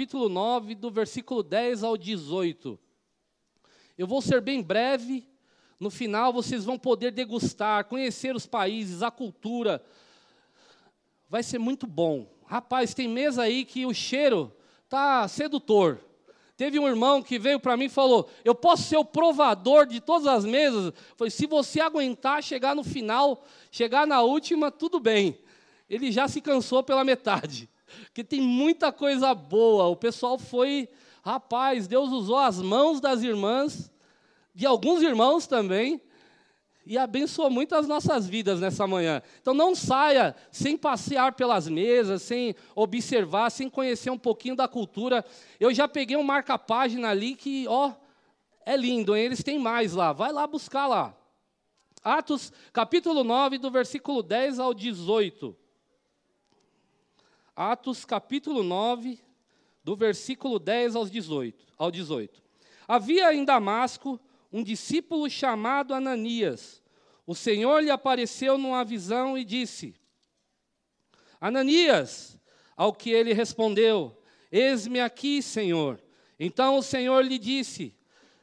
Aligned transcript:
capítulo 0.00 0.30
9, 0.30 0.74
do 0.76 0.90
versículo 0.90 1.42
10 1.42 1.84
ao 1.84 1.94
18. 1.94 2.78
Eu 3.98 4.06
vou 4.06 4.22
ser 4.22 4.40
bem 4.40 4.62
breve, 4.62 5.28
no 5.78 5.90
final 5.90 6.32
vocês 6.32 6.64
vão 6.64 6.78
poder 6.78 7.10
degustar, 7.10 7.84
conhecer 7.84 8.34
os 8.34 8.46
países, 8.46 9.02
a 9.02 9.10
cultura. 9.10 9.84
Vai 11.28 11.42
ser 11.42 11.58
muito 11.58 11.86
bom. 11.86 12.26
Rapaz, 12.46 12.94
tem 12.94 13.06
mesa 13.06 13.42
aí 13.42 13.62
que 13.62 13.84
o 13.84 13.92
cheiro 13.92 14.50
tá 14.88 15.28
sedutor. 15.28 16.00
Teve 16.56 16.78
um 16.78 16.88
irmão 16.88 17.22
que 17.22 17.38
veio 17.38 17.60
para 17.60 17.76
mim 17.76 17.84
e 17.84 17.90
falou: 17.90 18.26
Eu 18.42 18.54
posso 18.54 18.84
ser 18.84 18.96
o 18.96 19.04
provador 19.04 19.84
de 19.84 20.00
todas 20.00 20.26
as 20.26 20.46
mesas? 20.46 20.94
Falei: 21.14 21.30
Se 21.30 21.46
você 21.46 21.78
aguentar 21.78 22.42
chegar 22.42 22.74
no 22.74 22.82
final, 22.82 23.44
chegar 23.70 24.06
na 24.06 24.22
última, 24.22 24.70
tudo 24.70 24.98
bem. 24.98 25.38
Ele 25.90 26.10
já 26.10 26.26
se 26.26 26.40
cansou 26.40 26.82
pela 26.82 27.04
metade, 27.04 27.68
porque 28.04 28.24
tem 28.24 28.40
muita 28.40 28.92
coisa 28.92 29.34
boa. 29.34 29.86
O 29.86 29.96
pessoal 29.96 30.38
foi, 30.38 30.88
rapaz, 31.22 31.86
Deus 31.86 32.10
usou 32.10 32.38
as 32.38 32.60
mãos 32.60 33.00
das 33.00 33.22
irmãs, 33.22 33.90
de 34.54 34.66
alguns 34.66 35.02
irmãos 35.02 35.46
também, 35.46 36.00
e 36.86 36.98
abençoou 36.98 37.50
muito 37.50 37.74
as 37.74 37.86
nossas 37.86 38.26
vidas 38.26 38.60
nessa 38.60 38.86
manhã. 38.86 39.22
Então 39.40 39.54
não 39.54 39.74
saia 39.74 40.34
sem 40.50 40.76
passear 40.76 41.32
pelas 41.34 41.68
mesas, 41.68 42.22
sem 42.22 42.54
observar, 42.74 43.50
sem 43.50 43.68
conhecer 43.68 44.10
um 44.10 44.18
pouquinho 44.18 44.56
da 44.56 44.66
cultura. 44.66 45.24
Eu 45.58 45.72
já 45.72 45.86
peguei 45.86 46.16
um 46.16 46.22
marca-página 46.22 47.08
ali 47.08 47.36
que, 47.36 47.66
ó, 47.68 47.92
é 48.64 48.76
lindo, 48.76 49.16
hein? 49.16 49.24
eles 49.24 49.42
têm 49.42 49.58
mais 49.58 49.92
lá. 49.92 50.12
Vai 50.12 50.32
lá 50.32 50.46
buscar 50.46 50.86
lá. 50.86 51.16
Atos, 52.02 52.52
capítulo 52.72 53.22
9, 53.22 53.58
do 53.58 53.70
versículo 53.70 54.22
10 54.22 54.58
ao 54.58 54.72
18. 54.72 55.56
Atos, 57.62 58.06
capítulo 58.06 58.62
9, 58.62 59.20
do 59.84 59.94
versículo 59.94 60.58
10 60.58 60.96
aos 60.96 61.10
18, 61.10 61.66
ao 61.76 61.90
18. 61.90 62.42
Havia 62.88 63.34
em 63.34 63.44
Damasco 63.44 64.18
um 64.50 64.64
discípulo 64.64 65.28
chamado 65.28 65.92
Ananias. 65.92 66.82
O 67.26 67.34
Senhor 67.34 67.82
lhe 67.82 67.90
apareceu 67.90 68.56
numa 68.56 68.82
visão 68.82 69.36
e 69.36 69.44
disse: 69.44 69.94
Ananias, 71.38 72.40
ao 72.74 72.94
que 72.94 73.10
ele 73.10 73.34
respondeu: 73.34 74.16
Eis-me 74.50 74.98
aqui, 74.98 75.42
Senhor. 75.42 76.02
Então 76.38 76.78
o 76.78 76.82
Senhor 76.82 77.22
lhe 77.22 77.38
disse: 77.38 77.94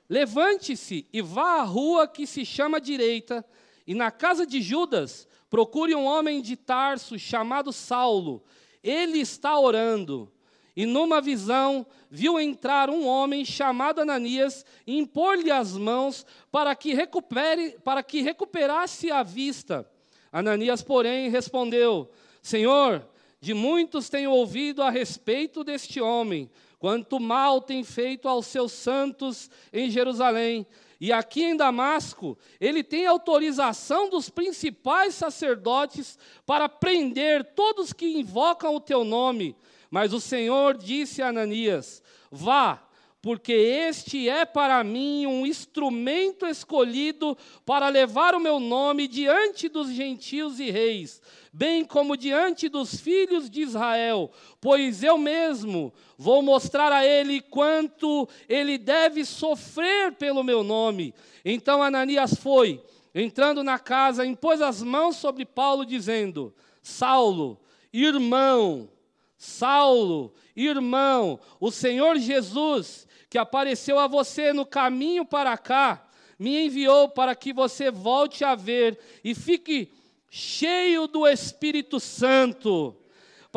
Levante-se 0.08 1.08
e 1.12 1.24
vá 1.24 1.62
à 1.62 1.64
rua 1.64 2.08
que 2.08 2.28
se 2.28 2.46
chama 2.46 2.80
direita, 2.80 3.44
e 3.88 3.96
na 3.96 4.12
casa 4.12 4.46
de 4.46 4.62
Judas 4.62 5.28
procure 5.50 5.96
um 5.96 6.06
homem 6.06 6.40
de 6.40 6.56
Tarso 6.56 7.18
chamado 7.18 7.74
Saulo. 7.74 8.46
Ele 8.88 9.20
está 9.20 9.60
orando 9.60 10.32
e 10.74 10.86
numa 10.86 11.20
visão 11.20 11.86
viu 12.10 12.40
entrar 12.40 12.90
um 12.90 13.06
homem 13.06 13.44
chamado 13.44 14.00
Ananias 14.00 14.66
e 14.86 14.98
impor-lhe 14.98 15.52
as 15.52 15.76
mãos 15.76 16.26
para 16.52 16.74
que 16.76 16.94
recupere, 16.94 17.78
para 17.84 18.02
que 18.02 18.22
recuperasse 18.22 19.12
a 19.12 19.24
vista. 19.24 19.90
Ananias, 20.32 20.82
porém, 20.82 21.30
respondeu: 21.30 22.10
Senhor, 22.42 23.06
de 23.42 23.54
muitos 23.54 24.08
tenho 24.08 24.32
ouvido 24.32 24.82
a 24.82 24.90
respeito 24.90 25.64
deste 25.64 26.00
homem, 26.00 26.50
quanto 26.80 27.20
mal 27.20 27.60
tem 27.60 27.84
feito 27.84 28.30
aos 28.30 28.46
seus 28.46 28.72
santos 28.72 29.50
em 29.74 29.90
Jerusalém. 29.90 30.66
E 31.00 31.12
aqui 31.12 31.44
em 31.44 31.56
Damasco, 31.56 32.38
ele 32.60 32.84
tem 32.84 33.06
autorização 33.06 34.10
dos 34.10 34.30
principais 34.30 35.14
sacerdotes 35.14 36.18
para 36.46 36.68
prender 36.68 37.44
todos 37.54 37.94
que 37.94 38.18
invocam 38.18 38.76
o 38.76 38.80
teu 38.80 39.04
nome. 39.04 39.56
Mas 39.92 40.12
o 40.12 40.20
Senhor 40.20 40.76
disse 40.76 41.22
a 41.22 41.30
Ananias: 41.30 42.02
Vá, 42.32 42.87
porque 43.28 43.52
este 43.52 44.30
é 44.30 44.46
para 44.46 44.82
mim 44.86 45.28
um 45.28 45.46
instrumento 45.46 46.46
escolhido 46.46 47.38
para 47.66 47.90
levar 47.90 48.34
o 48.34 48.40
meu 48.40 48.58
nome 48.58 49.06
diante 49.06 49.68
dos 49.68 49.90
gentios 49.92 50.62
e 50.62 50.72
reis, 50.72 51.22
bem 51.52 51.84
como 51.84 52.16
diante 52.16 52.70
dos 52.70 53.02
filhos 53.02 53.50
de 53.50 53.60
Israel, 53.60 54.32
pois 54.62 55.04
eu 55.04 55.18
mesmo 55.18 55.94
vou 56.18 56.42
mostrar 56.42 56.90
a 56.94 57.06
ele 57.06 57.42
quanto 57.42 58.30
ele 58.48 58.78
deve 58.78 59.26
sofrer 59.26 60.14
pelo 60.14 60.42
meu 60.42 60.64
nome. 60.64 61.14
Então 61.44 61.84
Ananias 61.84 62.34
foi, 62.36 62.82
entrando 63.14 63.62
na 63.62 63.78
casa, 63.78 64.26
impôs 64.26 64.62
as 64.62 64.82
mãos 64.82 65.18
sobre 65.18 65.44
Paulo, 65.44 65.86
dizendo: 65.86 66.56
Saulo, 66.82 67.60
irmão, 67.92 68.90
Saulo, 69.38 70.34
irmão, 70.56 71.40
o 71.60 71.70
Senhor 71.70 72.18
Jesus, 72.18 73.07
que 73.30 73.38
apareceu 73.38 74.00
a 74.00 74.08
você 74.08 74.54
no 74.54 74.66
caminho 74.66 75.26
para 75.26 75.58
cá, 75.58 76.08
me 76.40 76.66
enviou 76.66 77.10
para 77.10 77.36
que 77.36 77.52
você 77.52 77.90
volte 77.90 78.44
a 78.44 78.56
ver 78.56 79.00
e 79.24 79.34
fique 79.34 79.92
cheio 80.30 81.08
do 81.08 81.28
Espírito 81.28 82.00
Santo 82.00 82.96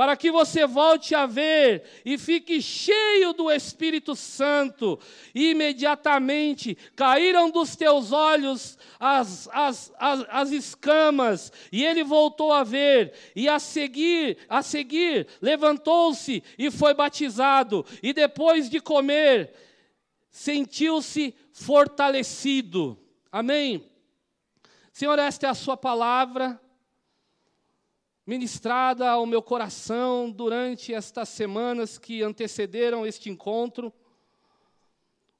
para 0.00 0.16
que 0.16 0.30
você 0.30 0.66
volte 0.66 1.14
a 1.14 1.26
ver 1.26 1.84
e 2.06 2.16
fique 2.16 2.62
cheio 2.62 3.34
do 3.34 3.50
Espírito 3.50 4.16
Santo. 4.16 4.98
Imediatamente 5.34 6.74
caíram 6.96 7.50
dos 7.50 7.76
teus 7.76 8.10
olhos 8.10 8.78
as, 8.98 9.46
as, 9.52 9.92
as, 9.98 10.24
as, 10.30 10.50
escamas, 10.52 11.52
e 11.70 11.84
ele 11.84 12.02
voltou 12.02 12.50
a 12.50 12.64
ver, 12.64 13.12
e 13.36 13.46
a 13.46 13.58
seguir, 13.58 14.38
a 14.48 14.62
seguir, 14.62 15.26
levantou-se 15.38 16.42
e 16.58 16.70
foi 16.70 16.94
batizado, 16.94 17.84
e 18.02 18.14
depois 18.14 18.70
de 18.70 18.80
comer, 18.80 19.52
sentiu-se 20.30 21.34
fortalecido. 21.52 22.98
Amém? 23.30 23.86
Senhor, 24.94 25.18
esta 25.18 25.46
é 25.46 25.50
a 25.50 25.54
sua 25.54 25.76
palavra 25.76 26.58
ministrada 28.26 29.10
ao 29.10 29.26
meu 29.26 29.42
coração 29.42 30.30
durante 30.30 30.92
estas 30.92 31.28
semanas 31.28 31.98
que 31.98 32.22
antecederam 32.22 33.06
este 33.06 33.30
encontro. 33.30 33.92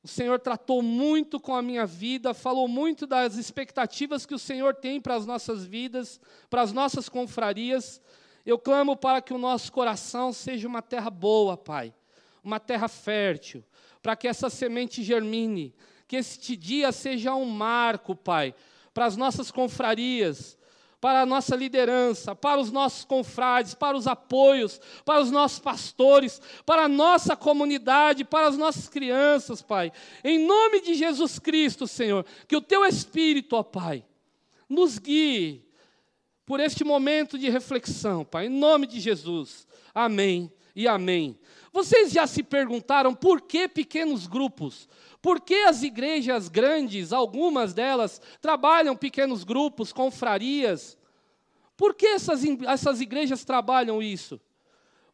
O 0.02 0.08
Senhor 0.08 0.38
tratou 0.38 0.80
muito 0.80 1.38
com 1.38 1.54
a 1.54 1.60
minha 1.60 1.84
vida, 1.84 2.32
falou 2.32 2.66
muito 2.66 3.06
das 3.06 3.36
expectativas 3.36 4.24
que 4.24 4.34
o 4.34 4.38
Senhor 4.38 4.74
tem 4.74 5.00
para 5.00 5.14
as 5.14 5.26
nossas 5.26 5.64
vidas, 5.64 6.18
para 6.48 6.62
as 6.62 6.72
nossas 6.72 7.08
confrarias. 7.08 8.00
Eu 8.46 8.58
clamo 8.58 8.96
para 8.96 9.20
que 9.20 9.34
o 9.34 9.38
nosso 9.38 9.70
coração 9.70 10.32
seja 10.32 10.66
uma 10.66 10.80
terra 10.80 11.10
boa, 11.10 11.56
Pai, 11.56 11.94
uma 12.42 12.58
terra 12.58 12.88
fértil, 12.88 13.62
para 14.00 14.16
que 14.16 14.26
essa 14.26 14.48
semente 14.48 15.02
germine, 15.02 15.74
que 16.08 16.16
este 16.16 16.56
dia 16.56 16.90
seja 16.92 17.34
um 17.34 17.44
marco, 17.44 18.16
Pai, 18.16 18.54
para 18.94 19.04
as 19.04 19.18
nossas 19.18 19.50
confrarias, 19.50 20.58
para 21.00 21.22
a 21.22 21.26
nossa 21.26 21.56
liderança, 21.56 22.34
para 22.34 22.60
os 22.60 22.70
nossos 22.70 23.04
confrades, 23.04 23.74
para 23.74 23.96
os 23.96 24.06
apoios, 24.06 24.80
para 25.04 25.20
os 25.20 25.30
nossos 25.30 25.58
pastores, 25.58 26.40
para 26.66 26.84
a 26.84 26.88
nossa 26.88 27.34
comunidade, 27.34 28.24
para 28.24 28.48
as 28.48 28.56
nossas 28.56 28.88
crianças, 28.88 29.62
Pai. 29.62 29.90
Em 30.22 30.46
nome 30.46 30.82
de 30.82 30.94
Jesus 30.94 31.38
Cristo, 31.38 31.86
Senhor, 31.86 32.26
que 32.46 32.56
o 32.56 32.60
Teu 32.60 32.84
Espírito, 32.84 33.56
ó 33.56 33.62
Pai, 33.62 34.04
nos 34.68 34.98
guie 34.98 35.64
por 36.44 36.60
este 36.60 36.84
momento 36.84 37.38
de 37.38 37.48
reflexão, 37.48 38.24
Pai, 38.24 38.46
em 38.46 38.50
nome 38.50 38.86
de 38.86 39.00
Jesus. 39.00 39.66
Amém 39.94 40.52
e 40.74 40.86
amém. 40.88 41.38
Vocês 41.72 42.10
já 42.10 42.26
se 42.26 42.42
perguntaram 42.42 43.14
por 43.14 43.40
que 43.42 43.68
pequenos 43.68 44.26
grupos? 44.26 44.88
Por 45.22 45.40
que 45.40 45.54
as 45.54 45.82
igrejas 45.82 46.48
grandes, 46.48 47.12
algumas 47.12 47.74
delas, 47.74 48.20
trabalham 48.40 48.96
pequenos 48.96 49.44
grupos, 49.44 49.92
confrarias? 49.92 50.96
Por 51.76 51.94
que 51.94 52.06
essas, 52.06 52.42
essas 52.66 53.00
igrejas 53.00 53.44
trabalham 53.44 54.02
isso? 54.02 54.40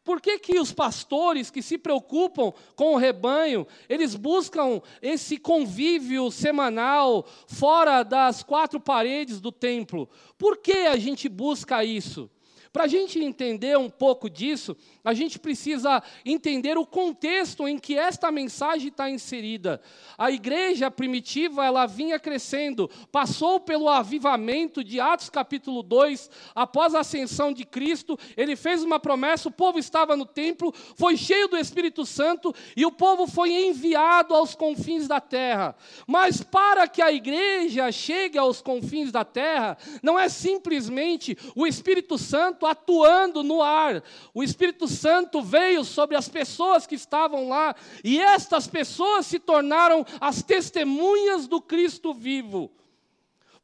Por 0.07 0.21
que, 0.21 0.39
que 0.39 0.57
os 0.57 0.71
pastores 0.71 1.51
que 1.51 1.61
se 1.61 1.77
preocupam 1.77 2.53
com 2.77 2.93
o 2.93 2.97
rebanho, 2.97 3.67
eles 3.89 4.15
buscam 4.15 4.81
esse 5.01 5.37
convívio 5.37 6.31
semanal 6.31 7.25
fora 7.45 8.03
das 8.03 8.41
quatro 8.41 8.79
paredes 8.79 9.41
do 9.41 9.51
templo? 9.51 10.09
Por 10.37 10.59
que 10.59 10.87
a 10.87 10.95
gente 10.95 11.27
busca 11.27 11.83
isso? 11.83 12.31
Para 12.77 12.83
a 12.83 12.87
gente 12.87 13.17
entender 13.17 13.75
um 13.75 13.89
pouco 13.89 14.29
disso, 14.29 14.77
a 15.03 15.11
gente 15.11 15.39
precisa 15.39 16.03
entender 16.23 16.77
o 16.77 16.85
contexto 16.85 17.67
em 17.67 17.79
que 17.79 17.97
esta 17.97 18.31
mensagem 18.31 18.89
está 18.89 19.09
inserida. 19.09 19.81
A 20.15 20.29
igreja 20.29 20.91
primitiva, 20.91 21.65
ela 21.65 21.87
vinha 21.87 22.19
crescendo, 22.19 22.87
passou 23.11 23.59
pelo 23.59 23.89
avivamento 23.89 24.83
de 24.83 24.99
Atos 24.99 25.27
capítulo 25.27 25.81
2, 25.81 26.29
após 26.53 26.93
a 26.93 26.99
ascensão 26.99 27.51
de 27.51 27.65
Cristo, 27.65 28.15
ele 28.37 28.55
fez 28.55 28.83
uma 28.83 28.99
promessa, 28.99 29.49
o 29.49 29.51
povo 29.51 29.79
estava 29.79 30.15
no 30.15 30.27
templo, 30.27 30.71
foi 30.95 31.17
cheio 31.17 31.47
do 31.47 31.57
Espírito 31.57 32.05
Santo 32.05 32.53
e 32.75 32.85
o 32.85 32.91
povo 32.91 33.25
foi 33.25 33.53
enviado 33.53 34.35
aos 34.35 34.53
confins 34.53 35.07
da 35.07 35.19
terra. 35.19 35.75
Mas 36.05 36.43
para 36.43 36.87
que 36.87 37.01
a 37.01 37.11
igreja 37.11 37.91
chegue 37.91 38.37
aos 38.37 38.61
confins 38.61 39.11
da 39.11 39.25
terra, 39.25 39.79
não 40.03 40.19
é 40.19 40.29
simplesmente 40.29 41.35
o 41.55 41.65
Espírito 41.65 42.19
Santo 42.19 42.66
atuando 42.71 43.43
no 43.43 43.61
ar. 43.61 44.03
O 44.33 44.43
Espírito 44.43 44.87
Santo 44.87 45.41
veio 45.41 45.83
sobre 45.83 46.15
as 46.15 46.27
pessoas 46.27 46.85
que 46.85 46.95
estavam 46.95 47.49
lá, 47.49 47.75
e 48.03 48.19
estas 48.19 48.67
pessoas 48.67 49.25
se 49.25 49.39
tornaram 49.39 50.05
as 50.19 50.43
testemunhas 50.43 51.47
do 51.47 51.61
Cristo 51.61 52.13
vivo. 52.13 52.71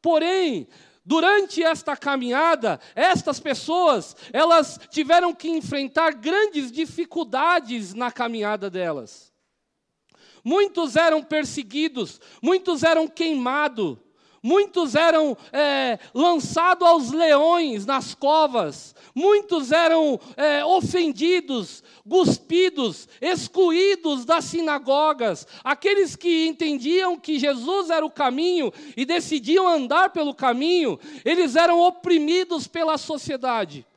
Porém, 0.02 0.68
Durante 1.06 1.62
esta 1.62 1.98
caminhada, 1.98 2.80
estas 2.96 3.38
pessoas, 3.38 4.16
elas 4.32 4.80
tiveram 4.90 5.34
que 5.34 5.50
enfrentar 5.50 6.14
grandes 6.14 6.72
dificuldades 6.72 7.94
na 7.94 8.10
caminhada 8.10 8.70
delas. 8.70 9.34
Muitos 10.44 10.96
eram 10.96 11.22
perseguidos, 11.22 12.22
muitos 12.42 12.84
eram 12.84 13.08
queimados, 13.08 13.98
muitos 14.44 14.94
eram 14.94 15.38
é, 15.54 15.98
lançados 16.14 16.86
aos 16.86 17.12
leões 17.12 17.86
nas 17.86 18.14
covas, 18.14 18.94
muitos 19.16 19.72
eram 19.72 20.20
é, 20.36 20.66
ofendidos, 20.66 21.82
cuspidos, 22.08 23.08
excluídos 23.22 24.26
das 24.26 24.44
sinagogas. 24.44 25.48
Aqueles 25.64 26.18
que 26.18 26.46
entendiam 26.46 27.18
que 27.18 27.40
Jesus 27.40 27.90
era 27.90 28.06
o 28.06 28.12
caminho 28.12 28.74
e 28.98 29.06
decidiam 29.06 29.66
andar 29.66 30.10
pelo 30.10 30.36
caminho, 30.36 31.00
eles 31.24 31.56
eram 31.56 31.80
oprimidos 31.80 32.68
pela 32.68 32.98
sociedade. 32.98 33.88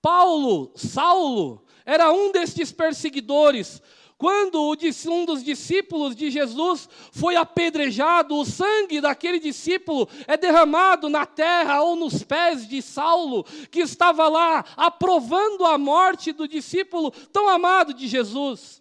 Paulo, 0.00 0.72
Saulo, 0.76 1.64
era 1.84 2.12
um 2.12 2.30
destes 2.30 2.72
perseguidores, 2.72 3.82
quando 4.22 4.72
um 5.08 5.24
dos 5.24 5.42
discípulos 5.42 6.14
de 6.14 6.30
Jesus 6.30 6.88
foi 7.10 7.34
apedrejado, 7.34 8.36
o 8.36 8.44
sangue 8.44 9.00
daquele 9.00 9.40
discípulo 9.40 10.08
é 10.28 10.36
derramado 10.36 11.08
na 11.08 11.26
terra 11.26 11.82
ou 11.82 11.96
nos 11.96 12.22
pés 12.22 12.68
de 12.68 12.80
Saulo, 12.80 13.42
que 13.68 13.80
estava 13.80 14.28
lá 14.28 14.64
aprovando 14.76 15.64
a 15.64 15.76
morte 15.76 16.30
do 16.30 16.46
discípulo 16.46 17.10
tão 17.32 17.48
amado 17.48 17.92
de 17.92 18.06
Jesus. 18.06 18.80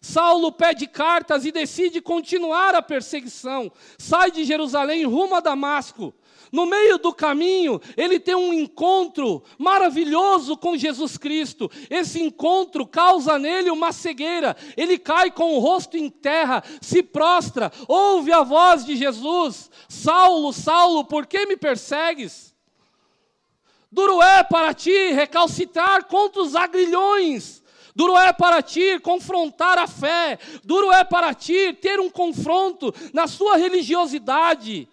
Saulo 0.00 0.50
pede 0.50 0.88
cartas 0.88 1.44
e 1.44 1.52
decide 1.52 2.00
continuar 2.00 2.74
a 2.74 2.82
perseguição. 2.82 3.70
Sai 3.96 4.32
de 4.32 4.42
Jerusalém 4.42 5.04
rumo 5.04 5.36
a 5.36 5.40
Damasco. 5.40 6.12
No 6.52 6.66
meio 6.66 6.98
do 6.98 7.12
caminho, 7.12 7.80
ele 7.96 8.18
tem 8.18 8.34
um 8.34 8.52
encontro 8.52 9.42
maravilhoso 9.56 10.56
com 10.56 10.76
Jesus 10.76 11.16
Cristo. 11.16 11.70
Esse 11.88 12.20
encontro 12.20 12.86
causa 12.86 13.38
nele 13.38 13.70
uma 13.70 13.92
cegueira. 13.92 14.56
Ele 14.76 14.98
cai 14.98 15.30
com 15.30 15.54
o 15.54 15.60
rosto 15.60 15.96
em 15.96 16.10
terra, 16.10 16.62
se 16.80 17.02
prostra, 17.02 17.70
ouve 17.86 18.32
a 18.32 18.42
voz 18.42 18.84
de 18.84 18.96
Jesus: 18.96 19.70
Saulo, 19.88 20.52
Saulo, 20.52 21.04
por 21.04 21.26
que 21.26 21.46
me 21.46 21.56
persegues? 21.56 22.50
Duro 23.92 24.22
é 24.22 24.42
para 24.42 24.72
ti 24.72 25.12
recalcitrar 25.12 26.04
contra 26.04 26.42
os 26.42 26.54
agrilhões. 26.54 27.60
Duro 27.94 28.16
é 28.16 28.32
para 28.32 28.62
ti 28.62 28.98
confrontar 29.00 29.78
a 29.78 29.86
fé. 29.86 30.38
Duro 30.64 30.92
é 30.92 31.02
para 31.04 31.34
ti 31.34 31.72
ter 31.72 31.98
um 31.98 32.08
confronto 32.08 32.94
na 33.12 33.26
sua 33.26 33.56
religiosidade. 33.56 34.88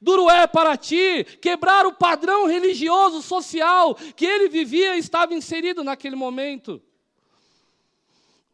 Duro 0.00 0.30
é 0.30 0.46
para 0.46 0.76
ti 0.78 1.24
quebrar 1.42 1.84
o 1.86 1.92
padrão 1.92 2.46
religioso, 2.46 3.20
social 3.20 3.94
que 3.94 4.24
ele 4.24 4.48
vivia 4.48 4.96
e 4.96 4.98
estava 4.98 5.34
inserido 5.34 5.84
naquele 5.84 6.16
momento. 6.16 6.82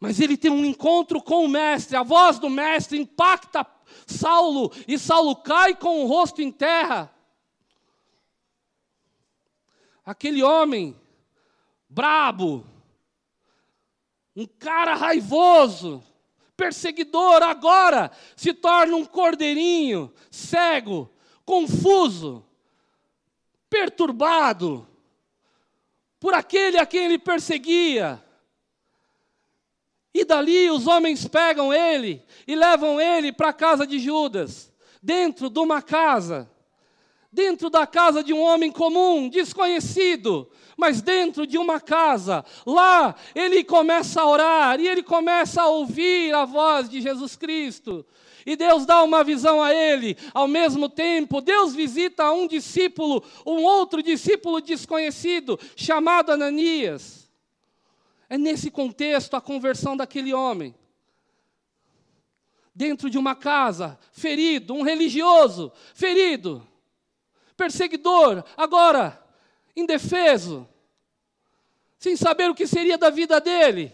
Mas 0.01 0.21
ele 0.21 0.37
tem 0.37 0.51
um 0.51 0.65
encontro 0.65 1.23
com 1.23 1.45
o 1.45 1.49
mestre, 1.49 1.97
a 1.97 2.03
voz 2.03 2.39
do 2.39 2.51
mestre 2.51 2.99
impacta 2.99 3.65
Saulo, 4.07 4.73
e 4.87 4.99
Saulo 4.99 5.37
cai 5.37 5.75
com 5.75 6.03
o 6.03 6.07
rosto 6.07 6.43
em 6.43 6.51
terra. 6.51 7.13
Aquele 10.05 10.43
homem 10.43 10.97
brabo, 11.89 12.65
um 14.35 14.47
cara 14.47 14.95
raivoso, 14.95 16.03
perseguidor, 16.57 17.43
agora 17.43 18.11
se 18.37 18.53
torna 18.53 18.97
um 18.97 19.05
cordeirinho, 19.05 20.13
cego, 20.31 21.11
confuso, 21.47 22.45
perturbado 23.71 24.87
por 26.19 26.35
aquele 26.35 26.77
a 26.77 26.85
quem 26.85 27.05
ele 27.05 27.19
perseguia. 27.19 28.23
E 30.13 30.25
dali 30.25 30.71
os 30.71 30.87
homens 30.87 31.29
pegam 31.29 31.73
ele 31.73 32.23
e 32.47 32.57
levam 32.57 33.01
ele 33.01 33.33
para 33.33 33.51
a 33.51 33.53
casa 33.53 33.87
de 33.87 33.99
Judas, 33.99 34.73
dentro 35.01 35.49
de 35.49 35.61
uma 35.61 35.81
casa, 35.81 36.51
dentro 37.31 37.71
da 37.71 37.87
casa 37.87 38.25
de 38.25 38.33
um 38.33 38.41
homem 38.41 38.73
comum, 38.73 39.29
desconhecido, 39.29 40.51
mas 40.77 41.01
dentro 41.01 41.47
de 41.47 41.59
uma 41.59 41.81
casa. 41.81 42.45
Lá 42.65 43.15
ele 43.35 43.63
começa 43.63 44.23
a 44.23 44.27
orar 44.27 44.81
e 44.81 44.89
ele 44.89 45.03
começa 45.03 45.63
a 45.63 45.69
ouvir 45.69 46.35
a 46.35 46.45
voz 46.45 46.89
de 46.89 47.01
Jesus 47.01 47.37
Cristo. 47.37 48.05
E 48.47 48.55
Deus 48.55 48.87
dá 48.87 49.03
uma 49.03 49.25
visão 49.25 49.61
a 49.61 49.75
ele. 49.75 50.17
Ao 50.33 50.47
mesmo 50.47 50.89
tempo, 50.89 51.41
Deus 51.41 51.75
visita 51.75 52.31
um 52.31 52.47
discípulo, 52.47 53.25
um 53.45 53.65
outro 53.65 54.01
discípulo 54.01 54.61
desconhecido, 54.61 55.59
chamado 55.75 56.31
Ananias. 56.31 57.29
É 58.31 58.39
nesse 58.39 58.71
contexto 58.71 59.35
a 59.35 59.41
conversão 59.41 59.97
daquele 59.97 60.33
homem. 60.33 60.73
Dentro 62.73 63.11
de 63.11 63.19
uma 63.19 63.35
casa, 63.35 63.99
ferido, 64.13 64.75
um 64.75 64.83
religioso, 64.83 65.73
ferido, 65.93 66.65
perseguidor, 67.57 68.45
agora 68.57 69.21
indefeso, 69.75 70.69
sem 71.99 72.15
saber 72.15 72.49
o 72.49 72.55
que 72.55 72.67
seria 72.67 72.97
da 72.97 73.11
vida 73.11 73.41
dele 73.41 73.93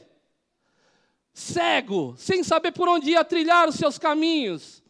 cego, 1.33 2.15
sem 2.19 2.43
saber 2.43 2.73
por 2.73 2.89
onde 2.89 3.11
ia 3.11 3.25
trilhar 3.25 3.69
os 3.69 3.77
seus 3.77 3.99
caminhos, 3.99 4.83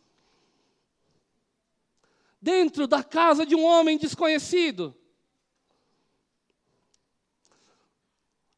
dentro 2.40 2.86
da 2.86 3.04
casa 3.04 3.46
de 3.46 3.54
um 3.54 3.64
homem 3.64 3.96
desconhecido. 3.96 4.94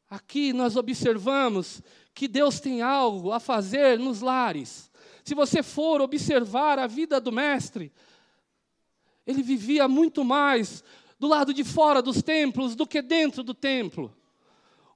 Aqui 0.09 0.53
nós 0.53 0.77
observamos 0.77 1.83
que 2.15 2.29
Deus 2.29 2.61
tem 2.61 2.81
algo 2.81 3.33
a 3.33 3.41
fazer 3.41 3.99
nos 3.99 4.21
lares. 4.21 4.91
Se 5.25 5.35
você 5.35 5.63
for 5.63 6.01
observar 6.01 6.79
a 6.79 6.87
vida 6.87 7.21
do 7.21 7.33
Mestre, 7.33 7.93
ele 9.27 9.43
vivia 9.43 9.89
muito 9.89 10.25
mais 10.25 10.85
do 11.19 11.27
lado 11.27 11.53
de 11.53 11.65
fora 11.65 12.01
dos 12.01 12.23
templos 12.23 12.75
do 12.77 12.87
que 12.87 13.03
dentro 13.03 13.43
do 13.43 13.55
templo. 13.55 14.15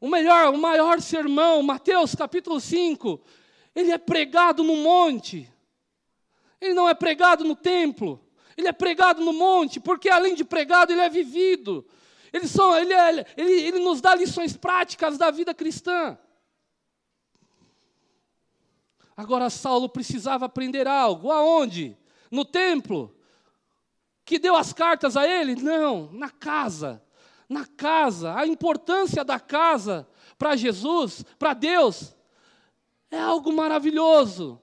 O 0.01 0.09
melhor, 0.09 0.55
o 0.55 0.59
maior 0.59 1.01
sermão, 1.01 1.63
Mateus 1.63 2.15
capítulo 2.15 2.61
5, 2.61 3.21
ele 3.75 3.91
é 3.91 3.99
pregado 3.99 4.63
no 4.63 4.77
monte. 4.77 5.53
Ele 6.61 6.73
não 6.73 6.89
é 6.89 6.95
pregado 6.95 7.45
no 7.45 7.57
templo. 7.57 8.25
Ele 8.57 8.69
é 8.69 8.73
pregado 8.73 9.25
no 9.25 9.33
monte, 9.33 9.81
porque 9.81 10.09
além 10.09 10.35
de 10.35 10.45
pregado, 10.45 10.93
ele 10.93 11.01
é 11.01 11.09
vivido. 11.09 11.87
Ele, 12.33 12.47
ele, 12.81 12.93
é, 12.93 13.27
ele, 13.37 13.53
ele 13.53 13.79
nos 13.81 14.01
dá 14.01 14.15
lições 14.15 14.57
práticas 14.57 15.19
da 15.19 15.31
vida 15.31 15.53
cristã. 15.53 16.19
Agora, 19.17 19.51
Saulo 19.51 19.89
precisava 19.89 20.47
aprender 20.47 20.87
algo. 20.87 21.33
Aonde? 21.33 21.97
No 22.31 22.45
templo? 22.45 23.17
Que 24.25 24.39
deu 24.39 24.55
as 24.55 24.73
cartas 24.73 25.17
a 25.17 25.27
ele? 25.27 25.57
Não, 25.57 26.13
na 26.13 26.31
casa 26.31 27.03
na 27.49 27.65
casa, 27.65 28.35
a 28.35 28.47
importância 28.47 29.25
da 29.25 29.41
casa 29.41 30.07
para 30.37 30.57
Jesus, 30.57 31.25
para 31.39 31.55
Deus, 31.55 32.15
é 33.11 33.19
algo 33.19 33.53
maravilhoso. 33.53 34.61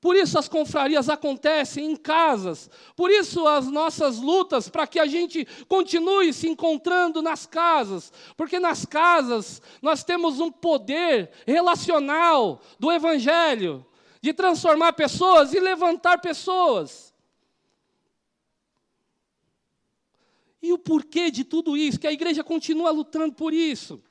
Por 0.00 0.14
isso 0.14 0.38
as 0.38 0.48
confrarias 0.48 1.08
acontecem 1.08 1.90
em 1.90 1.96
casas. 1.96 2.70
Por 2.94 3.10
isso 3.10 3.46
as 3.48 3.66
nossas 3.66 4.18
lutas 4.18 4.68
para 4.68 4.86
que 4.86 4.98
a 4.98 5.06
gente 5.06 5.46
continue 5.66 6.32
se 6.32 6.48
encontrando 6.48 7.20
nas 7.20 7.46
casas. 7.46 8.12
Porque 8.36 8.60
nas 8.60 8.84
casas 8.84 9.60
nós 9.82 10.04
temos 10.04 10.38
um 10.38 10.52
poder 10.52 11.30
relacional 11.44 12.60
do 12.78 12.92
Evangelho 12.92 13.84
de 14.20 14.32
transformar 14.32 14.92
pessoas 14.92 15.52
e 15.52 15.58
levantar 15.58 16.20
pessoas. 16.20 17.07
E 20.62 20.72
o 20.72 20.78
porquê 20.78 21.30
de 21.30 21.44
tudo 21.44 21.76
isso? 21.76 21.98
Que 21.98 22.06
a 22.06 22.12
igreja 22.12 22.42
continua 22.42 22.90
lutando 22.90 23.34
por 23.34 23.52
isso. 23.54 24.02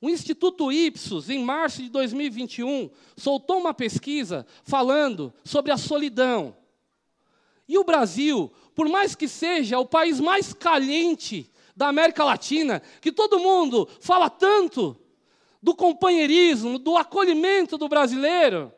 O 0.00 0.08
Instituto 0.08 0.70
Ipsos, 0.70 1.30
em 1.30 1.42
março 1.42 1.82
de 1.82 1.88
2021, 1.88 2.90
soltou 3.16 3.58
uma 3.58 3.72
pesquisa 3.72 4.46
falando 4.62 5.32
sobre 5.44 5.72
a 5.72 5.76
solidão. 5.76 6.54
E 7.66 7.78
o 7.78 7.84
Brasil, 7.84 8.52
por 8.74 8.88
mais 8.88 9.14
que 9.14 9.26
seja 9.26 9.78
o 9.78 9.86
país 9.86 10.20
mais 10.20 10.52
caliente 10.52 11.50
da 11.74 11.88
América 11.88 12.22
Latina, 12.22 12.82
que 13.00 13.10
todo 13.10 13.38
mundo 13.38 13.88
fala 14.00 14.28
tanto 14.28 14.96
do 15.62 15.74
companheirismo, 15.74 16.78
do 16.78 16.96
acolhimento 16.96 17.78
do 17.78 17.88
brasileiro, 17.88 18.70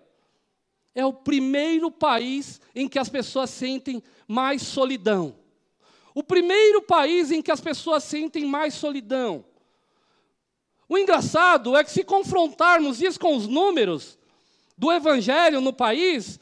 é 0.94 1.04
o 1.04 1.12
primeiro 1.12 1.90
país 1.90 2.60
em 2.74 2.88
que 2.88 2.98
as 2.98 3.08
pessoas 3.08 3.50
sentem 3.50 4.02
mais 4.28 4.62
solidão. 4.62 5.34
O 6.16 6.22
primeiro 6.22 6.80
país 6.80 7.30
em 7.30 7.42
que 7.42 7.52
as 7.52 7.60
pessoas 7.60 8.02
sentem 8.02 8.46
mais 8.46 8.72
solidão. 8.72 9.44
O 10.88 10.96
engraçado 10.96 11.76
é 11.76 11.84
que, 11.84 11.90
se 11.90 12.02
confrontarmos 12.02 13.02
isso 13.02 13.20
com 13.20 13.36
os 13.36 13.46
números 13.46 14.18
do 14.78 14.90
evangelho 14.90 15.60
no 15.60 15.74
país, 15.74 16.40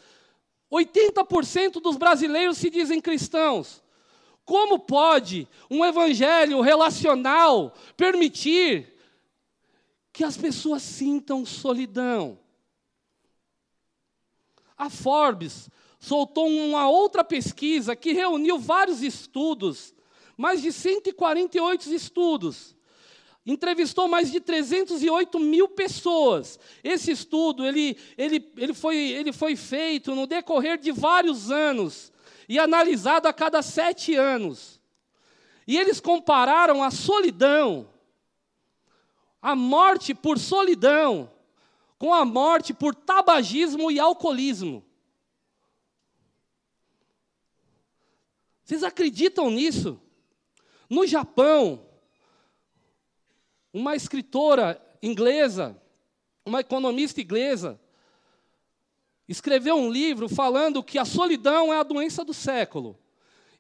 80% 0.71 1.83
dos 1.83 1.97
brasileiros 1.97 2.57
se 2.57 2.71
dizem 2.71 3.01
cristãos. 3.01 3.83
Como 4.45 4.79
pode 4.79 5.49
um 5.69 5.85
evangelho 5.85 6.61
relacional 6.61 7.75
permitir 7.97 8.97
que 10.13 10.23
as 10.23 10.37
pessoas 10.37 10.85
sintam 10.85 11.45
solidão? 11.45 12.39
A 14.79 14.89
Forbes 14.89 15.69
soltou 16.05 16.47
uma 16.47 16.87
outra 16.87 17.25
pesquisa 17.25 17.97
que 17.97 18.13
reuniu 18.13 18.59
vários 18.59 19.03
estudos, 19.03 19.95
mais 20.37 20.61
de 20.61 20.71
148 20.71 21.95
estudos. 21.95 22.77
Entrevistou 23.47 24.07
mais 24.07 24.31
de 24.31 24.39
308 24.39 25.39
mil 25.39 25.67
pessoas. 25.67 26.61
Esse 26.83 27.11
estudo 27.11 27.65
ele, 27.65 27.97
ele, 28.19 28.53
ele, 28.57 28.75
foi, 28.75 28.97
ele 28.97 29.33
foi 29.33 29.57
feito 29.57 30.15
no 30.15 30.27
decorrer 30.27 30.79
de 30.79 30.93
vários 30.93 31.51
anos 31.51 32.13
e 32.47 32.59
analisado 32.59 33.27
a 33.27 33.33
cada 33.33 33.63
sete 33.63 34.15
anos. 34.15 34.79
E 35.67 35.79
eles 35.79 36.01
compararam 36.01 36.83
a 36.83 36.91
solidão, 36.91 37.89
a 39.41 39.57
morte 39.57 40.15
por 40.15 40.39
solidão, 40.39 41.31
com 41.99 42.13
a 42.13 42.27
morte 42.27 42.75
por 42.75 42.95
tabagismo 42.95 43.91
e 43.91 43.99
alcoolismo. 43.99 44.85
Vocês 48.65 48.83
acreditam 48.83 49.51
nisso? 49.51 50.01
No 50.89 51.07
Japão, 51.07 51.87
uma 53.73 53.95
escritora 53.95 54.81
inglesa, 55.03 55.81
uma 56.47 56.61
economista 56.61 57.21
inglesa, 57.21 57.79
escreveu 59.29 59.77
um 59.77 59.91
livro 59.91 60.29
falando 60.29 60.83
que 60.83 60.99
a 60.99 61.05
solidão 61.05 61.73
é 61.73 61.79
a 61.79 61.83
doença 61.83 62.25
do 62.25 62.33
século. 62.33 62.99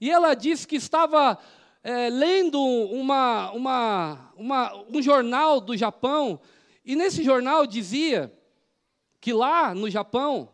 E 0.00 0.10
ela 0.10 0.34
disse 0.34 0.66
que 0.66 0.76
estava 0.76 1.38
é, 1.82 2.08
lendo 2.08 2.60
uma, 2.62 3.50
uma, 3.52 4.32
uma, 4.36 4.84
um 4.88 5.02
jornal 5.02 5.60
do 5.60 5.76
Japão, 5.76 6.40
e 6.84 6.96
nesse 6.96 7.22
jornal 7.22 7.66
dizia 7.66 8.32
que 9.20 9.32
lá 9.32 9.74
no 9.74 9.90
Japão, 9.90 10.50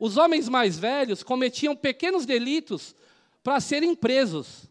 os 0.00 0.16
homens 0.16 0.48
mais 0.48 0.78
velhos 0.78 1.22
cometiam 1.22 1.76
pequenos 1.76 2.24
delitos 2.24 2.96
para 3.42 3.60
serem 3.60 3.94
presos. 3.94 4.64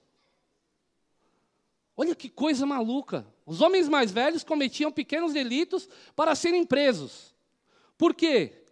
Olha 1.96 2.16
que 2.16 2.30
coisa 2.30 2.66
maluca. 2.66 3.28
Os 3.46 3.62
homens 3.62 3.88
mais 3.88 4.12
velhos 4.12 4.44
cometiam 4.44 4.92
pequenos 4.92 5.32
delitos 5.32 5.88
para 6.16 6.34
serem 6.34 6.66
presos. 6.66 7.36
Por 7.96 8.16
quê? 8.16 8.64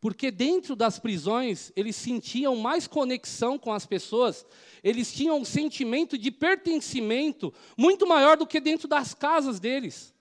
Porque 0.00 0.30
dentro 0.30 0.76
das 0.76 0.98
prisões 0.98 1.72
eles 1.74 1.96
sentiam 1.96 2.56
mais 2.56 2.86
conexão 2.86 3.58
com 3.58 3.72
as 3.72 3.86
pessoas, 3.86 4.44
eles 4.84 5.10
tinham 5.12 5.38
um 5.38 5.44
sentimento 5.46 6.18
de 6.18 6.30
pertencimento 6.30 7.54
muito 7.76 8.06
maior 8.06 8.36
do 8.36 8.46
que 8.46 8.60
dentro 8.60 8.86
das 8.86 9.14
casas 9.14 9.58
deles. 9.58 10.14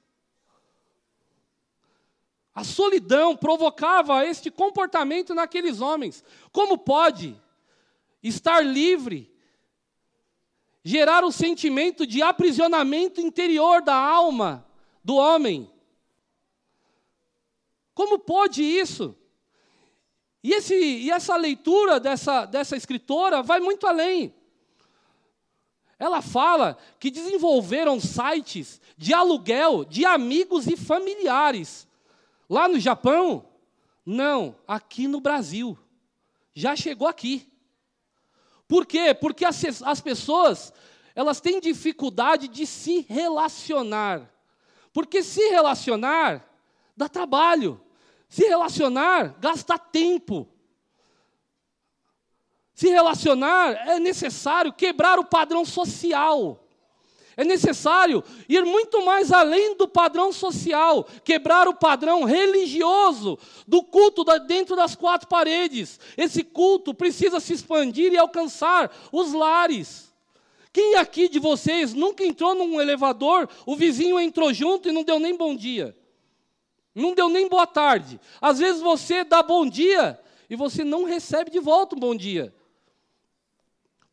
A 2.57 2.63
solidão 2.63 3.37
provocava 3.37 4.25
este 4.25 4.49
comportamento 4.49 5.35
naqueles 5.35 5.79
homens. 5.79 6.23
Como 6.51 6.75
pode 6.75 7.39
estar 8.23 8.61
livre 8.61 9.31
gerar 10.83 11.23
o 11.23 11.31
sentimento 11.31 12.07
de 12.07 12.23
aprisionamento 12.23 13.21
interior 13.21 13.83
da 13.83 13.93
alma 13.93 14.65
do 15.03 15.17
homem? 15.17 15.71
Como 17.93 18.17
pode 18.17 18.63
isso? 18.63 19.15
E, 20.43 20.51
esse, 20.51 20.73
e 20.73 21.11
essa 21.11 21.35
leitura 21.35 21.99
dessa, 21.99 22.45
dessa 22.45 22.75
escritora 22.75 23.43
vai 23.43 23.59
muito 23.59 23.85
além. 23.85 24.33
Ela 25.99 26.23
fala 26.23 26.75
que 26.99 27.11
desenvolveram 27.11 27.99
sites 27.99 28.81
de 28.97 29.13
aluguel 29.13 29.85
de 29.85 30.05
amigos 30.05 30.65
e 30.65 30.75
familiares 30.75 31.86
Lá 32.49 32.67
no 32.67 32.79
Japão? 32.79 33.45
Não, 34.05 34.55
aqui 34.67 35.07
no 35.07 35.19
Brasil. 35.19 35.77
Já 36.53 36.75
chegou 36.75 37.07
aqui. 37.07 37.51
Por 38.67 38.85
quê? 38.85 39.13
Porque 39.13 39.45
as, 39.45 39.81
as 39.83 40.01
pessoas, 40.01 40.73
elas 41.13 41.39
têm 41.39 41.59
dificuldade 41.59 42.47
de 42.47 42.65
se 42.65 43.01
relacionar. 43.01 44.31
Porque 44.93 45.23
se 45.23 45.41
relacionar 45.49 46.47
dá 46.95 47.07
trabalho. 47.07 47.79
Se 48.27 48.45
relacionar 48.45 49.35
gasta 49.39 49.77
tempo. 49.77 50.47
Se 52.73 52.89
relacionar 52.89 53.71
é 53.87 53.99
necessário 53.99 54.73
quebrar 54.73 55.19
o 55.19 55.25
padrão 55.25 55.65
social. 55.65 56.66
É 57.37 57.43
necessário 57.43 58.23
ir 58.49 58.65
muito 58.65 59.05
mais 59.05 59.31
além 59.31 59.77
do 59.77 59.87
padrão 59.87 60.33
social, 60.33 61.07
quebrar 61.23 61.67
o 61.67 61.75
padrão 61.75 62.23
religioso 62.23 63.37
do 63.67 63.83
culto 63.83 64.25
dentro 64.47 64.75
das 64.75 64.95
quatro 64.95 65.27
paredes. 65.27 65.99
Esse 66.17 66.43
culto 66.43 66.95
precisa 66.95 67.39
se 67.39 67.53
expandir 67.53 68.11
e 68.11 68.17
alcançar 68.17 68.91
os 69.11 69.33
lares. 69.33 70.11
Quem 70.73 70.95
aqui 70.95 71.29
de 71.29 71.37
vocês 71.37 71.93
nunca 71.93 72.25
entrou 72.25 72.55
num 72.55 72.81
elevador, 72.81 73.47
o 73.67 73.75
vizinho 73.75 74.19
entrou 74.19 74.51
junto 74.51 74.89
e 74.89 74.91
não 74.91 75.03
deu 75.03 75.19
nem 75.19 75.37
bom 75.37 75.55
dia? 75.55 75.95
Não 76.95 77.13
deu 77.13 77.29
nem 77.29 77.47
boa 77.47 77.67
tarde. 77.67 78.19
Às 78.41 78.57
vezes 78.57 78.81
você 78.81 79.23
dá 79.23 79.43
bom 79.43 79.69
dia 79.69 80.19
e 80.49 80.55
você 80.55 80.83
não 80.83 81.03
recebe 81.03 81.51
de 81.51 81.59
volta 81.59 81.95
um 81.95 81.99
bom 81.99 82.15
dia. 82.15 82.51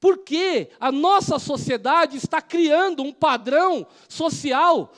Porque 0.05 0.69
a 0.79 0.93
nossa 0.93 1.39
sociedade 1.39 2.19
está 2.19 2.43
criando 2.43 3.03
um 3.03 3.11
padrão 3.11 3.87
social 4.07 4.93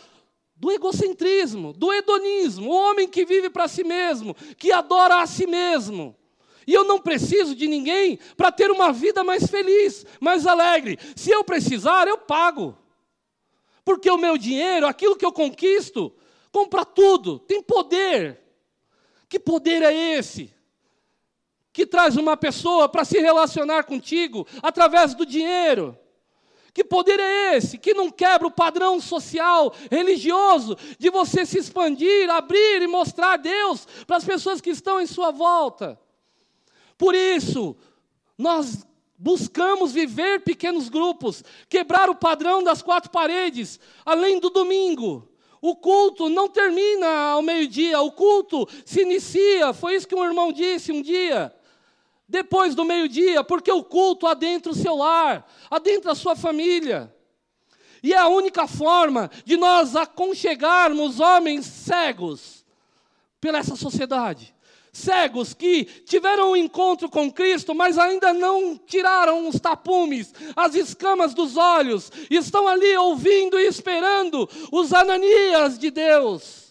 do 0.57 0.73
egocentrismo, 0.73 1.73
do 1.73 1.93
hedonismo, 1.93 2.69
o 2.69 2.75
homem 2.75 3.07
que 3.07 3.25
vive 3.25 3.49
para 3.49 3.69
si 3.69 3.85
mesmo, 3.85 4.35
que 4.59 4.73
adora 4.73 5.23
a 5.23 5.27
si 5.29 5.47
mesmo. 5.47 6.17
E 6.67 6.75
eu 6.75 6.83
não 6.83 6.99
preciso 6.99 7.55
de 7.55 7.69
ninguém 7.69 8.19
para 8.37 8.51
ter 8.51 8.69
uma 8.69 8.93
vida 8.93 9.23
mais 9.23 9.47
feliz, 9.47 10.05
mais 10.19 10.45
alegre. 10.45 10.99
Se 11.15 11.31
eu 11.31 11.45
precisar, 11.45 12.09
eu 12.09 12.19
pago. 12.19 12.77
Porque 13.85 14.11
o 14.11 14.19
meu 14.19 14.37
dinheiro, 14.37 14.89
aquilo 14.89 15.15
que 15.15 15.25
eu 15.25 15.31
conquisto, 15.31 16.13
compra 16.51 16.85
tudo, 16.85 17.39
tem 17.39 17.63
poder. 17.63 18.41
Que 19.29 19.39
poder 19.39 19.85
é 19.85 20.19
esse? 20.19 20.53
Que 21.77 21.85
traz 21.85 22.17
uma 22.17 22.39
pessoa 22.39 22.89
para 22.89 23.05
se 23.05 23.21
relacionar 23.21 23.85
contigo 23.85 24.47
através 24.63 25.13
do 25.13 25.27
dinheiro. 25.27 25.95
Que 26.73 26.83
poder 26.83 27.21
é 27.21 27.55
esse 27.55 27.77
que 27.77 27.93
não 27.93 28.11
quebra 28.11 28.49
o 28.49 28.51
padrão 28.51 28.99
social, 28.99 29.75
religioso, 29.91 30.75
de 30.99 31.11
você 31.11 31.45
se 31.45 31.59
expandir, 31.59 32.31
abrir 32.31 32.81
e 32.81 32.87
mostrar 32.87 33.37
Deus 33.37 33.87
para 34.07 34.17
as 34.17 34.25
pessoas 34.25 34.59
que 34.59 34.71
estão 34.71 34.99
em 34.99 35.07
sua 35.07 35.31
volta? 35.31 36.01
Por 36.97 37.15
isso, 37.15 37.77
nós 38.39 38.87
buscamos 39.19 39.93
viver 39.93 40.41
pequenos 40.45 40.89
grupos, 40.89 41.45
quebrar 41.69 42.09
o 42.09 42.15
padrão 42.15 42.65
das 42.65 42.81
quatro 42.81 43.11
paredes, 43.11 43.79
além 44.03 44.41
do 44.41 44.49
domingo. 44.49 45.29
O 45.61 45.77
culto 45.77 46.31
não 46.31 46.49
termina 46.49 47.33
ao 47.33 47.43
meio-dia, 47.43 48.01
o 48.01 48.13
culto 48.13 48.67
se 48.87 49.03
inicia. 49.03 49.75
Foi 49.75 49.95
isso 49.95 50.09
que 50.09 50.15
um 50.15 50.25
irmão 50.25 50.51
disse 50.51 50.91
um 50.91 51.03
dia 51.03 51.53
depois 52.29 52.75
do 52.75 52.85
meio-dia, 52.85 53.45
porque 53.45 53.71
o 53.71 53.85
culto 53.85 54.27
adentra 54.27 54.73
o 54.73 54.75
seu 54.75 54.97
lar, 54.97 55.47
adentra 55.71 56.13
a 56.13 56.15
sua 56.17 56.35
família. 56.35 57.15
E 58.03 58.13
é 58.13 58.19
a 58.19 58.29
única 58.29 58.67
forma 58.67 59.31
de 59.45 59.57
nós 59.57 59.97
aconchegarmos 59.97 61.21
homens 61.21 61.67
cegos 61.67 62.65
pela 63.41 63.59
essa 63.59 63.77
sociedade. 63.77 64.55
Cegos 64.93 65.53
que 65.53 65.85
tiveram 65.85 66.53
um 66.53 66.57
encontro 66.57 67.09
com 67.09 67.31
Cristo, 67.31 67.75
mas 67.75 67.99
ainda 67.99 68.33
não 68.33 68.79
tiraram 68.79 69.47
os 69.47 69.61
tapumes, 69.61 70.33
as 70.55 70.75
escamas 70.75 71.35
dos 71.35 71.57
olhos, 71.57 72.11
estão 72.31 72.67
ali 72.67 72.97
ouvindo 72.97 73.59
e 73.59 73.67
esperando 73.67 74.49
os 74.73 74.93
Ananias 74.93 75.79
de 75.79 75.91
Deus 75.91 76.66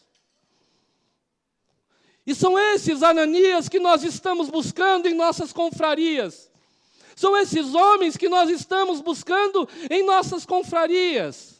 e 2.25 2.33
são 2.33 2.57
esses 2.57 3.03
Ananias 3.03 3.69
que 3.69 3.79
nós 3.79 4.03
estamos 4.03 4.49
buscando 4.49 5.07
em 5.07 5.13
nossas 5.13 5.53
confrarias. 5.53 6.49
São 7.15 7.37
esses 7.37 7.73
homens 7.73 8.17
que 8.17 8.27
nós 8.27 8.49
estamos 8.49 8.99
buscando 8.99 9.67
em 9.89 10.03
nossas 10.03 10.45
confrarias. 10.45 11.54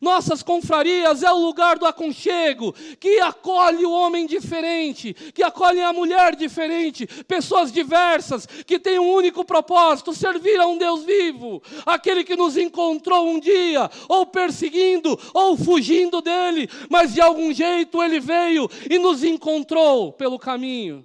Nossas 0.00 0.42
confrarias 0.42 1.22
é 1.22 1.32
o 1.32 1.38
lugar 1.38 1.78
do 1.78 1.86
aconchego, 1.86 2.74
que 2.98 3.20
acolhe 3.20 3.84
o 3.84 3.92
homem 3.92 4.26
diferente, 4.26 5.14
que 5.32 5.42
acolhe 5.42 5.80
a 5.80 5.92
mulher 5.92 6.34
diferente, 6.34 7.06
pessoas 7.24 7.72
diversas, 7.72 8.46
que 8.46 8.78
têm 8.78 8.98
um 8.98 9.12
único 9.12 9.44
propósito: 9.44 10.14
servir 10.14 10.60
a 10.60 10.66
um 10.66 10.76
Deus 10.76 11.04
vivo, 11.04 11.62
aquele 11.86 12.24
que 12.24 12.36
nos 12.36 12.56
encontrou 12.56 13.28
um 13.28 13.38
dia, 13.38 13.90
ou 14.08 14.26
perseguindo, 14.26 15.18
ou 15.32 15.56
fugindo 15.56 16.20
dele, 16.20 16.68
mas 16.90 17.14
de 17.14 17.20
algum 17.20 17.52
jeito 17.52 18.02
ele 18.02 18.20
veio 18.20 18.68
e 18.90 18.98
nos 18.98 19.22
encontrou 19.22 20.12
pelo 20.12 20.38
caminho. 20.38 21.04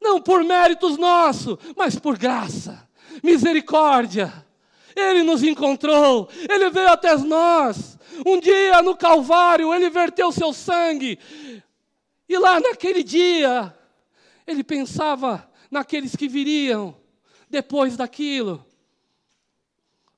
Não 0.00 0.20
por 0.20 0.44
méritos 0.44 0.98
nossos, 0.98 1.56
mas 1.76 1.98
por 1.98 2.18
graça, 2.18 2.86
misericórdia 3.22 4.44
ele 4.96 5.22
nos 5.22 5.42
encontrou, 5.42 6.28
Ele 6.48 6.70
veio 6.70 6.88
até 6.88 7.16
nós. 7.18 7.98
Um 8.24 8.38
dia 8.38 8.80
no 8.82 8.96
Calvário, 8.96 9.74
Ele 9.74 9.90
verteu 9.90 10.30
seu 10.30 10.52
sangue. 10.52 11.18
E 12.28 12.38
lá 12.38 12.60
naquele 12.60 13.02
dia, 13.02 13.74
Ele 14.46 14.62
pensava 14.62 15.50
naqueles 15.70 16.14
que 16.14 16.28
viriam 16.28 16.96
depois 17.50 17.96
daquilo. 17.96 18.64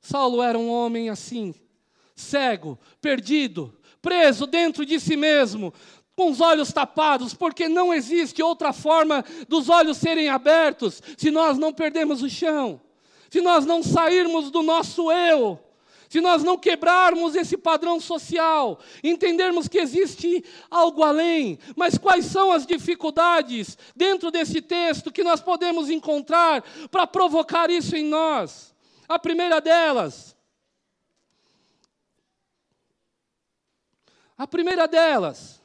Saulo 0.00 0.42
era 0.42 0.58
um 0.58 0.68
homem 0.68 1.08
assim, 1.08 1.54
cego, 2.14 2.78
perdido, 3.00 3.76
preso 4.00 4.46
dentro 4.46 4.86
de 4.86 5.00
si 5.00 5.16
mesmo, 5.16 5.72
com 6.14 6.30
os 6.30 6.40
olhos 6.40 6.72
tapados, 6.72 7.34
porque 7.34 7.68
não 7.68 7.92
existe 7.92 8.42
outra 8.42 8.72
forma 8.72 9.24
dos 9.48 9.68
olhos 9.68 9.96
serem 9.96 10.28
abertos 10.28 11.02
se 11.16 11.30
nós 11.30 11.58
não 11.58 11.72
perdemos 11.72 12.22
o 12.22 12.30
chão 12.30 12.80
se 13.36 13.42
nós 13.42 13.66
não 13.66 13.82
sairmos 13.82 14.50
do 14.50 14.62
nosso 14.62 15.12
eu, 15.12 15.60
se 16.08 16.22
nós 16.22 16.42
não 16.42 16.56
quebrarmos 16.56 17.34
esse 17.34 17.54
padrão 17.54 18.00
social, 18.00 18.80
entendermos 19.04 19.68
que 19.68 19.76
existe 19.76 20.42
algo 20.70 21.02
além, 21.02 21.58
mas 21.76 21.98
quais 21.98 22.24
são 22.24 22.50
as 22.50 22.64
dificuldades 22.64 23.76
dentro 23.94 24.30
desse 24.30 24.62
texto 24.62 25.12
que 25.12 25.22
nós 25.22 25.42
podemos 25.42 25.90
encontrar 25.90 26.62
para 26.90 27.06
provocar 27.06 27.68
isso 27.68 27.94
em 27.94 28.06
nós? 28.06 28.74
A 29.06 29.18
primeira 29.18 29.60
delas, 29.60 30.34
a 34.38 34.46
primeira 34.46 34.88
delas 34.88 35.60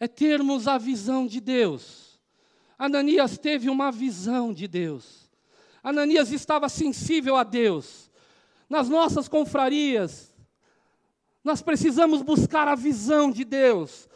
é 0.00 0.08
termos 0.08 0.66
a 0.66 0.78
visão 0.78 1.26
de 1.26 1.42
Deus. 1.42 2.18
Ananias 2.78 3.36
teve 3.36 3.68
uma 3.68 3.92
visão 3.92 4.50
de 4.50 4.66
Deus. 4.66 5.23
Ananias 5.84 6.32
estava 6.32 6.68
sensível 6.70 7.36
a 7.36 7.44
Deus. 7.44 8.10
Nas 8.70 8.88
nossas 8.88 9.28
confrarias, 9.28 10.34
nós 11.44 11.60
precisamos 11.60 12.22
buscar 12.22 12.66
a 12.66 12.74
visão 12.74 13.30
de 13.30 13.44
Deus. 13.44 14.08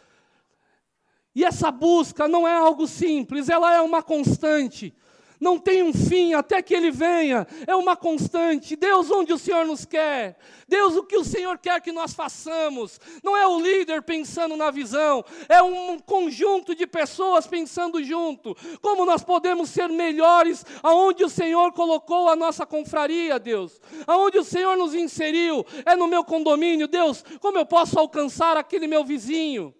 E 1.34 1.44
essa 1.44 1.70
busca 1.70 2.26
não 2.26 2.48
é 2.48 2.56
algo 2.56 2.88
simples, 2.88 3.50
ela 3.50 3.72
é 3.74 3.82
uma 3.82 4.02
constante 4.02 4.94
não 5.40 5.58
tem 5.58 5.82
um 5.82 5.92
fim 5.92 6.34
até 6.34 6.60
que 6.62 6.74
Ele 6.74 6.90
venha, 6.90 7.46
é 7.66 7.74
uma 7.74 7.96
constante. 7.96 8.76
Deus, 8.76 9.10
onde 9.10 9.32
o 9.32 9.38
Senhor 9.38 9.66
nos 9.66 9.84
quer, 9.84 10.38
Deus, 10.66 10.96
o 10.96 11.02
que 11.02 11.16
o 11.16 11.24
Senhor 11.24 11.58
quer 11.58 11.80
que 11.80 11.92
nós 11.92 12.12
façamos, 12.12 13.00
não 13.22 13.36
é 13.36 13.46
o 13.46 13.60
líder 13.60 14.02
pensando 14.02 14.56
na 14.56 14.70
visão, 14.70 15.24
é 15.48 15.62
um 15.62 15.98
conjunto 15.98 16.74
de 16.74 16.86
pessoas 16.86 17.46
pensando 17.46 18.02
junto. 18.02 18.56
Como 18.80 19.06
nós 19.06 19.24
podemos 19.24 19.70
ser 19.70 19.88
melhores 19.88 20.64
aonde 20.82 21.24
o 21.24 21.28
Senhor 21.28 21.72
colocou 21.72 22.28
a 22.28 22.36
nossa 22.36 22.66
confraria, 22.66 23.38
Deus, 23.38 23.80
aonde 24.06 24.38
o 24.38 24.44
Senhor 24.44 24.76
nos 24.76 24.94
inseriu, 24.94 25.64
é 25.86 25.94
no 25.94 26.06
meu 26.06 26.24
condomínio, 26.24 26.88
Deus, 26.88 27.24
como 27.40 27.58
eu 27.58 27.66
posso 27.66 27.98
alcançar 27.98 28.56
aquele 28.56 28.86
meu 28.86 29.04
vizinho? 29.04 29.74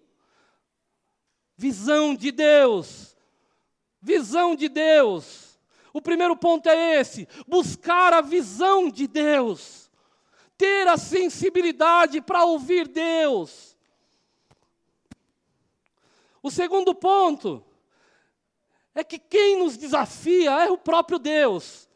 Visão 1.55 2.15
de 2.15 2.31
Deus, 2.31 3.17
visão 4.01 4.55
de 4.55 4.69
Deus. 4.69 5.48
O 5.93 6.01
primeiro 6.01 6.35
ponto 6.35 6.67
é 6.69 6.99
esse: 6.99 7.27
buscar 7.47 8.13
a 8.13 8.21
visão 8.21 8.89
de 8.89 9.07
Deus, 9.07 9.89
ter 10.57 10.87
a 10.87 10.97
sensibilidade 10.97 12.21
para 12.21 12.45
ouvir 12.45 12.87
Deus. 12.87 13.77
O 16.41 16.49
segundo 16.49 16.95
ponto 16.95 17.63
é 18.95 19.03
que 19.03 19.19
quem 19.19 19.59
nos 19.59 19.77
desafia 19.77 20.51
é 20.63 20.69
o 20.69 20.77
próprio 20.77 21.19
Deus. 21.19 21.89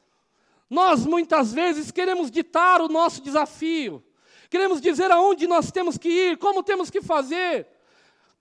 Nós 0.69 1.05
muitas 1.05 1.53
vezes 1.53 1.91
queremos 1.91 2.31
ditar 2.31 2.81
o 2.81 2.87
nosso 2.87 3.21
desafio, 3.21 4.03
queremos 4.49 4.81
dizer 4.81 5.11
aonde 5.11 5.45
nós 5.45 5.71
temos 5.71 5.97
que 5.97 6.09
ir, 6.09 6.37
como 6.37 6.63
temos 6.63 6.89
que 6.89 7.01
fazer, 7.01 7.67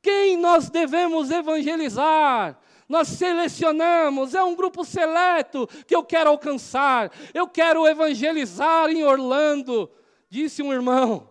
quem 0.00 0.36
nós 0.36 0.70
devemos 0.70 1.30
evangelizar, 1.30 2.58
nós 2.92 3.08
selecionamos, 3.08 4.34
é 4.34 4.42
um 4.42 4.54
grupo 4.54 4.84
seleto 4.84 5.66
que 5.86 5.96
eu 5.96 6.04
quero 6.04 6.28
alcançar. 6.28 7.10
Eu 7.32 7.48
quero 7.48 7.86
evangelizar 7.86 8.90
em 8.90 9.02
Orlando, 9.02 9.90
disse 10.28 10.62
um 10.62 10.70
irmão. 10.70 11.30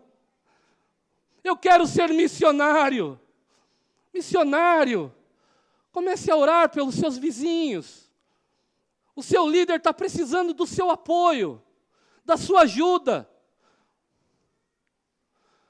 Eu 1.43 1.55
quero 1.55 1.85
ser 1.85 2.09
missionário. 2.09 3.21
Missionário. 4.11 5.13
Comece 5.91 6.31
a 6.31 6.35
orar 6.35 6.67
pelos 6.71 6.95
seus 6.95 7.15
vizinhos. 7.15 8.11
O 9.15 9.21
seu 9.21 9.47
líder 9.47 9.75
está 9.75 9.93
precisando 9.93 10.55
do 10.55 10.65
seu 10.65 10.89
apoio, 10.89 11.61
da 12.25 12.37
sua 12.37 12.61
ajuda. 12.61 13.29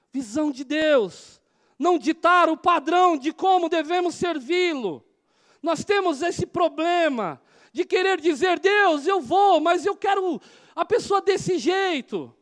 Visão 0.10 0.52
de 0.52 0.64
Deus. 0.64 1.42
Não 1.78 2.00
ditar 2.00 2.48
o 2.48 2.56
padrão 2.56 3.18
de 3.18 3.34
como 3.34 3.68
devemos 3.68 4.16
servi-lo. 4.16 5.06
Nós 5.62 5.84
temos 5.84 6.22
esse 6.22 6.46
problema 6.46 7.42
de 7.72 7.86
querer 7.86 8.20
dizer, 8.20 8.60
Deus, 8.60 9.06
eu 9.08 9.22
vou, 9.22 9.60
mas 9.60 9.86
eu 9.86 9.96
quero 9.96 10.42
a 10.76 10.84
pessoa 10.84 11.22
desse 11.22 11.58
jeito. 11.58 12.36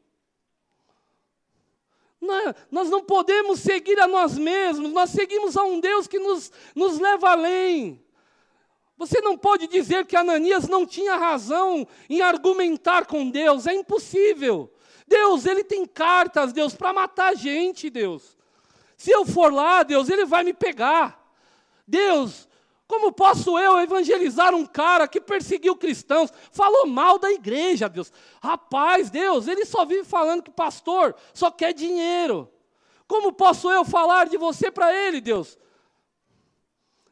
Não, 2.19 2.53
nós 2.69 2.89
não 2.89 3.03
podemos 3.03 3.59
seguir 3.59 3.99
a 3.99 4.07
nós 4.07 4.37
mesmos, 4.37 4.91
nós 4.91 5.09
seguimos 5.11 5.55
a 5.55 5.63
um 5.63 5.79
Deus 5.79 6.07
que 6.07 6.19
nos, 6.19 6.51
nos 6.75 6.99
leva 6.99 7.31
além. 7.31 8.03
Você 8.97 9.21
não 9.21 9.37
pode 9.37 9.67
dizer 9.67 10.05
que 10.05 10.17
Ananias 10.17 10.67
não 10.67 10.85
tinha 10.85 11.15
razão 11.15 11.87
em 12.09 12.21
argumentar 12.21 13.05
com 13.05 13.29
Deus, 13.29 13.65
é 13.65 13.73
impossível. 13.73 14.69
Deus, 15.07 15.45
ele 15.45 15.63
tem 15.63 15.85
cartas, 15.85 16.51
Deus, 16.51 16.75
para 16.75 16.91
matar 16.91 17.29
a 17.29 17.33
gente, 17.33 17.89
Deus. 17.89 18.37
Se 18.97 19.09
eu 19.09 19.25
for 19.25 19.53
lá, 19.53 19.83
Deus, 19.83 20.09
ele 20.09 20.25
vai 20.25 20.43
me 20.43 20.53
pegar. 20.53 21.17
Deus, 21.87 22.48
como 22.89 23.11
posso 23.11 23.59
eu 23.59 23.79
evangelizar 23.79 24.55
um 24.55 24.65
cara 24.65 25.07
que 25.07 25.21
perseguiu 25.21 25.75
cristãos, 25.75 26.33
falou 26.51 26.87
mal 26.87 27.19
da 27.19 27.31
igreja, 27.31 27.87
Deus? 27.87 28.11
Rapaz, 28.41 29.11
Deus, 29.11 29.47
ele 29.47 29.63
só 29.63 29.85
vive 29.85 30.03
falando 30.03 30.41
que 30.41 30.49
pastor 30.49 31.15
só 31.31 31.51
quer 31.51 31.71
dinheiro. 31.71 32.51
Como 33.07 33.31
posso 33.31 33.69
eu 33.69 33.85
falar 33.85 34.27
de 34.27 34.37
você 34.37 34.71
para 34.71 34.91
ele, 34.91 35.21
Deus? 35.21 35.55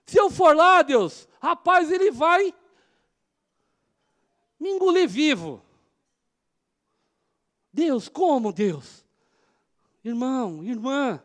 Se 0.08 0.20
eu 0.20 0.32
for 0.32 0.56
lá, 0.56 0.82
Deus, 0.82 1.30
rapaz, 1.40 1.92
ele 1.92 2.10
vai 2.10 2.52
me 4.60 4.72
engolir 4.72 5.08
vivo. 5.08 5.62
Deus, 7.72 8.10
como 8.10 8.52
Deus? 8.52 9.06
Irmão, 10.04 10.63
irmã, 10.63 11.24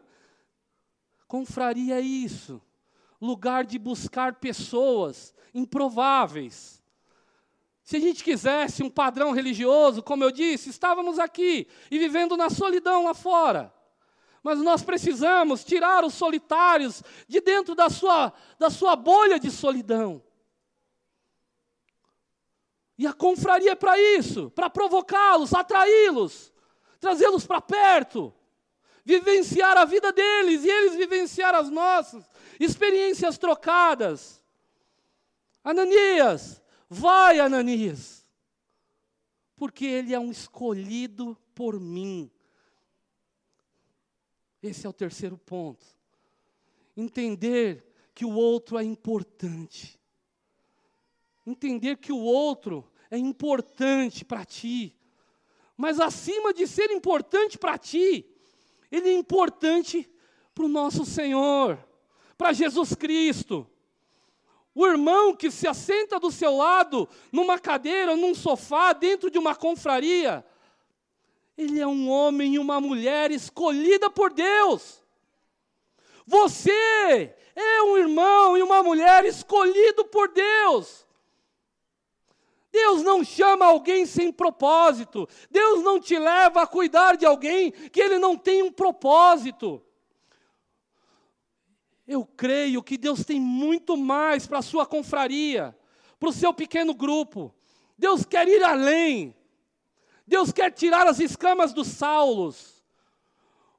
confraria 1.27 1.99
isso 2.01 2.61
lugar 3.23 3.65
de 3.65 3.79
buscar 3.79 4.35
pessoas 4.35 5.33
improváveis. 5.55 6.83
Se 7.85 7.97
a 7.97 8.01
gente 8.01 8.25
quisesse 8.25 8.83
um 8.83 8.91
padrão 8.91 9.31
religioso, 9.31 10.03
como 10.03 10.25
eu 10.25 10.31
disse, 10.31 10.71
estávamos 10.71 11.19
aqui 11.19 11.69
e 11.91 11.99
vivendo 11.99 12.37
na 12.37 12.51
solidão 12.51 13.05
lá 13.05 13.15
fora. 13.15 13.73
Mas 14.43 14.59
nós 14.59 14.83
precisamos 14.83 15.65
tirar 15.65 16.05
os 16.05 16.15
solitários 16.15 17.03
de 17.29 17.41
dentro 17.41 17.77
da 17.77 17.89
sua, 17.89 18.33
da 18.59 18.69
sua 18.71 18.97
bolha 18.97 19.39
de 19.39 19.53
solidão. 19.53 20.21
E 22.99 23.07
a 23.07 23.13
confraria 23.13 23.73
é 23.73 23.77
para 23.77 23.99
isso, 23.99 24.51
para 24.51 24.69
provocá-los, 24.69 25.55
atraí-los, 25.55 26.53
trazê-los 26.99 27.47
para 27.47 27.61
perto, 27.61 28.35
vivenciar 29.05 29.77
a 29.77 29.85
vida 29.85 30.13
deles 30.13 30.65
e 30.65 30.69
eles 30.69 30.97
vivenciar 30.97 31.55
as 31.55 31.69
nossas, 31.69 32.25
experiências 32.59 33.39
trocadas. 33.39 34.43
Ananias, 35.65 36.63
vai, 36.89 37.41
Ananias, 37.41 38.27
porque 39.57 39.85
ele 39.85 40.15
é 40.15 40.19
um 40.19 40.31
escolhido 40.31 41.37
por 41.55 41.79
mim. 41.79 42.31
Esse 44.63 44.87
é 44.87 44.91
o 44.91 44.93
terceiro 44.93 45.37
ponto. 45.37 45.85
Entender 46.97 47.85
que 48.15 48.25
o 48.25 48.33
outro 48.33 48.79
é 48.79 48.85
importante. 48.85 49.99
Entender 51.47 51.97
que 51.97 52.13
o 52.13 52.19
outro 52.19 52.89
é 53.11 53.19
importante 53.19 54.25
para 54.25 54.45
ti. 54.45 54.97
Mas 55.77 55.99
acima 55.99 56.53
de 56.53 56.67
ser 56.67 56.91
importante 56.91 57.59
para 57.59 57.77
ti, 57.77 58.32
ele 58.93 59.09
é 59.09 59.15
importante 59.15 60.09
para 60.55 60.65
o 60.65 60.69
nosso 60.69 61.07
Senhor, 61.07 61.83
para 62.37 62.53
Jesus 62.53 62.95
Cristo. 62.95 63.67
O 64.75 64.87
irmão 64.87 65.35
que 65.35 65.51
se 65.51 65.67
assenta 65.67 66.21
do 66.21 66.31
seu 66.31 66.57
lado, 66.57 67.09
numa 67.33 67.59
cadeira, 67.59 68.15
num 68.15 68.35
sofá, 68.35 68.93
dentro 68.93 69.31
de 69.31 69.39
uma 69.39 69.55
confraria, 69.55 70.45
ele 71.57 71.81
é 71.81 71.87
um 71.87 72.11
homem 72.11 72.55
e 72.55 72.59
uma 72.59 72.81
mulher 72.81 73.31
escolhida 73.31 74.11
por 74.11 74.33
Deus. 74.33 75.03
Você 76.27 77.35
é 77.55 77.83
um 77.83 77.97
irmão 77.97 78.57
e 78.57 78.63
uma 78.63 78.83
mulher 78.83 79.25
escolhido 79.25 80.05
por 80.05 80.29
Deus. 80.29 81.07
Deus 82.73 83.03
não 83.03 83.23
chama 83.23 83.67
alguém 83.67 84.07
sem 84.07 84.33
propósito. 84.33 85.29
Deus 85.51 85.83
não 85.83 86.01
te 86.01 86.19
leva 86.19 86.63
a 86.63 86.67
cuidar 86.67 87.17
de 87.17 87.27
alguém 87.27 87.71
que 87.71 88.01
ele 88.01 88.19
não 88.19 88.37
tem 88.37 88.63
um 88.63 88.73
propósito. 88.73 89.83
Eu 92.07 92.25
creio 92.25 92.83
que 92.83 92.97
Deus 92.97 93.25
tem 93.25 93.39
muito 93.39 93.97
mais 93.97 94.47
para 94.47 94.59
a 94.59 94.63
sua 94.63 94.87
confraria, 94.87 95.77
para 96.19 96.31
o 96.31 96.33
seu 96.33 96.55
pequeno 96.55 96.95
grupo. 96.95 97.55
Deus 97.99 98.25
quer 98.25 98.49
ir 98.49 98.65
além. 98.65 99.37
Deus 100.27 100.51
quer 100.51 100.71
tirar 100.71 101.07
as 101.07 101.21
escamas 101.21 101.75
dos 101.75 101.89
Saulos. 101.89 102.83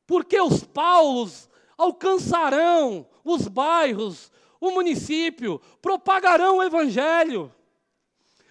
Porque 0.06 0.40
os 0.40 0.64
Paulos 0.64 1.50
alcançarão 1.76 3.08
os 3.24 3.48
bairros, 3.48 4.32
o 4.62 4.70
município, 4.70 5.60
propagarão 5.82 6.58
o 6.58 6.64
evangelho. 6.64 7.52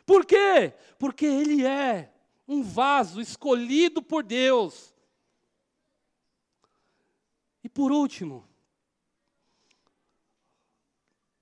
Por 0.05 0.27
quê? 0.27 0.75
Porque 0.99 1.27
ele 1.27 1.65
é 1.65 2.13
um 2.47 2.63
vaso 2.63 3.21
escolhido 3.21 4.03
por 4.03 4.23
Deus. 4.23 4.95
E 7.63 7.69
por 7.69 7.93
último, 7.93 8.49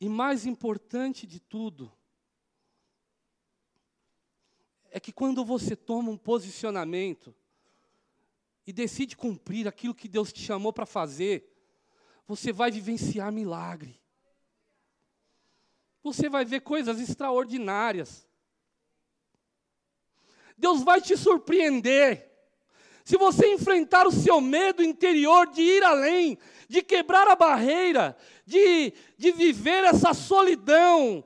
e 0.00 0.08
mais 0.08 0.46
importante 0.46 1.26
de 1.26 1.40
tudo, 1.40 1.92
é 4.90 4.98
que 4.98 5.12
quando 5.12 5.44
você 5.44 5.76
toma 5.76 6.10
um 6.10 6.16
posicionamento 6.16 7.34
e 8.66 8.72
decide 8.72 9.16
cumprir 9.16 9.66
aquilo 9.68 9.94
que 9.94 10.08
Deus 10.08 10.32
te 10.32 10.42
chamou 10.42 10.72
para 10.72 10.86
fazer, 10.86 11.50
você 12.26 12.52
vai 12.52 12.70
vivenciar 12.70 13.32
milagre. 13.32 14.00
Você 16.02 16.28
vai 16.28 16.44
ver 16.44 16.60
coisas 16.60 17.00
extraordinárias. 17.00 18.26
Deus 20.60 20.82
vai 20.82 21.00
te 21.00 21.16
surpreender. 21.16 22.30
Se 23.02 23.16
você 23.16 23.54
enfrentar 23.54 24.06
o 24.06 24.12
seu 24.12 24.40
medo 24.40 24.84
interior 24.84 25.46
de 25.46 25.62
ir 25.62 25.82
além, 25.82 26.38
de 26.68 26.82
quebrar 26.82 27.26
a 27.28 27.34
barreira, 27.34 28.16
de, 28.44 28.92
de 29.16 29.32
viver 29.32 29.84
essa 29.84 30.12
solidão 30.12 31.24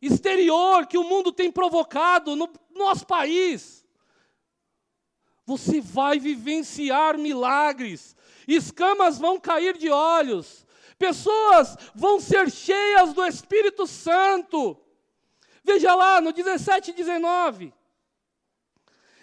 exterior 0.00 0.86
que 0.86 0.98
o 0.98 1.02
mundo 1.02 1.32
tem 1.32 1.50
provocado 1.50 2.36
no 2.36 2.48
nosso 2.74 3.06
país, 3.06 3.84
você 5.46 5.80
vai 5.80 6.18
vivenciar 6.18 7.18
milagres, 7.18 8.14
escamas 8.46 9.18
vão 9.18 9.40
cair 9.40 9.78
de 9.78 9.88
olhos, 9.88 10.66
pessoas 10.98 11.74
vão 11.94 12.20
ser 12.20 12.50
cheias 12.50 13.14
do 13.14 13.24
Espírito 13.24 13.86
Santo. 13.86 14.78
Veja 15.64 15.94
lá 15.94 16.20
no 16.20 16.32
17 16.32 16.90
e 16.90 16.94
19. 16.94 17.72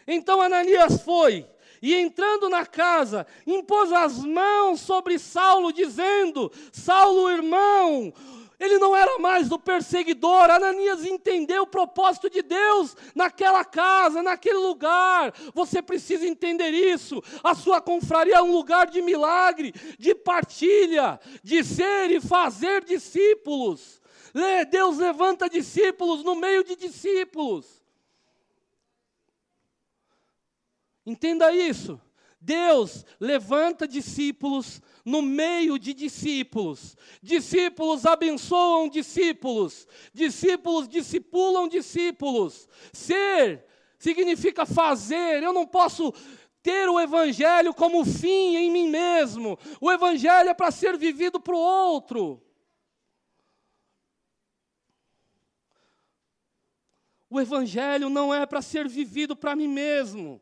Então 0.08 0.42
Ananias 0.42 1.02
foi 1.02 1.46
e 1.82 1.96
entrando 1.96 2.48
na 2.48 2.66
casa, 2.66 3.26
impôs 3.46 3.92
as 3.92 4.20
mãos 4.20 4.82
sobre 4.82 5.18
Saulo, 5.18 5.74
dizendo: 5.74 6.52
Saulo, 6.72 7.30
irmão, 7.30 8.14
ele 8.60 8.78
não 8.78 8.96
era 8.96 9.18
mais 9.18 9.50
do 9.50 9.58
perseguidor. 9.58 10.52
Ananias 10.52 11.04
entendeu 11.04 11.64
o 11.64 11.68
propósito 11.68 12.30
de 12.30 12.44
Deus 12.44 12.96
naquela 13.16 13.66
casa, 13.66 14.22
naquele 14.22 14.60
lugar. 14.60 15.34
Você 15.56 15.82
precisa 15.82 16.28
entender 16.28 16.70
isso. 16.70 17.24
A 17.44 17.56
sua 17.56 17.82
confraria 17.82 18.36
é 18.36 18.42
um 18.44 18.52
lugar 18.52 18.86
de 18.86 19.02
milagre, 19.02 19.74
de 19.98 20.14
partilha, 20.14 21.20
de 21.44 21.64
ser 21.64 22.12
e 22.12 22.22
fazer 22.22 22.84
discípulos. 22.84 24.00
Deus 24.70 25.00
levanta 25.00 25.50
discípulos 25.50 26.24
no 26.24 26.36
meio 26.36 26.64
de 26.64 26.76
discípulos. 26.76 27.81
Entenda 31.06 31.52
isso. 31.52 32.00
Deus 32.40 33.06
levanta 33.20 33.88
discípulos 33.88 34.82
no 35.06 35.22
meio 35.22 35.78
de 35.78 35.94
discípulos. 35.94 36.98
Discípulos 37.22 38.06
abençoam 38.06 38.90
discípulos. 38.90 39.88
Discípulos 40.12 40.88
discipulam 40.88 41.68
discípulos. 41.68 42.68
Ser 42.92 43.64
significa 44.00 44.66
fazer. 44.66 45.44
Eu 45.44 45.54
não 45.54 45.68
posso 45.68 46.12
ter 46.64 46.90
o 46.90 47.00
evangelho 47.00 47.74
como 47.76 48.04
fim 48.04 48.56
em 48.56 48.72
mim 48.72 48.90
mesmo. 48.90 49.58
O 49.80 49.92
evangelho 49.92 50.50
é 50.50 50.54
para 50.54 50.72
ser 50.72 50.98
vivido 50.98 51.40
para 51.40 51.56
o 51.56 51.60
outro. 51.60 52.42
O 57.30 57.40
evangelho 57.40 58.10
não 58.10 58.34
é 58.34 58.46
para 58.46 58.62
ser 58.62 58.90
vivido 58.90 59.36
para 59.36 59.56
mim 59.56 59.68
mesmo. 59.68 60.42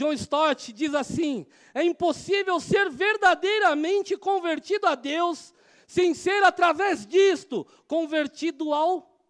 John 0.00 0.14
Stott 0.14 0.72
diz 0.72 0.94
assim: 0.94 1.46
é 1.74 1.84
impossível 1.84 2.58
ser 2.58 2.88
verdadeiramente 2.88 4.16
convertido 4.16 4.86
a 4.86 4.94
Deus 4.94 5.52
sem 5.86 6.14
ser 6.14 6.42
através 6.42 7.06
disto 7.06 7.66
convertido 7.86 8.72
ao 8.72 9.20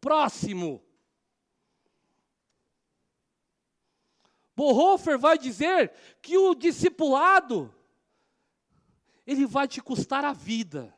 próximo. 0.00 0.84
Bonhoeffer 4.56 5.16
vai 5.16 5.38
dizer 5.38 5.92
que 6.20 6.36
o 6.36 6.56
discipulado 6.56 7.72
ele 9.24 9.46
vai 9.46 9.68
te 9.68 9.80
custar 9.80 10.24
a 10.24 10.32
vida. 10.32 10.92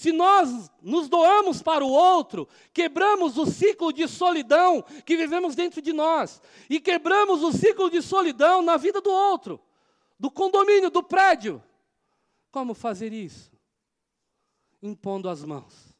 Se 0.00 0.12
nós 0.12 0.70
nos 0.80 1.10
doamos 1.10 1.60
para 1.60 1.84
o 1.84 1.90
outro, 1.90 2.48
quebramos 2.72 3.36
o 3.36 3.44
ciclo 3.44 3.92
de 3.92 4.08
solidão 4.08 4.80
que 5.04 5.14
vivemos 5.14 5.54
dentro 5.54 5.82
de 5.82 5.92
nós, 5.92 6.40
e 6.70 6.80
quebramos 6.80 7.42
o 7.42 7.52
ciclo 7.52 7.90
de 7.90 8.00
solidão 8.00 8.62
na 8.62 8.78
vida 8.78 9.02
do 9.02 9.10
outro, 9.10 9.60
do 10.18 10.30
condomínio, 10.30 10.88
do 10.88 11.02
prédio. 11.02 11.62
Como 12.50 12.72
fazer 12.72 13.12
isso? 13.12 13.52
Impondo 14.82 15.28
as 15.28 15.44
mãos 15.44 15.94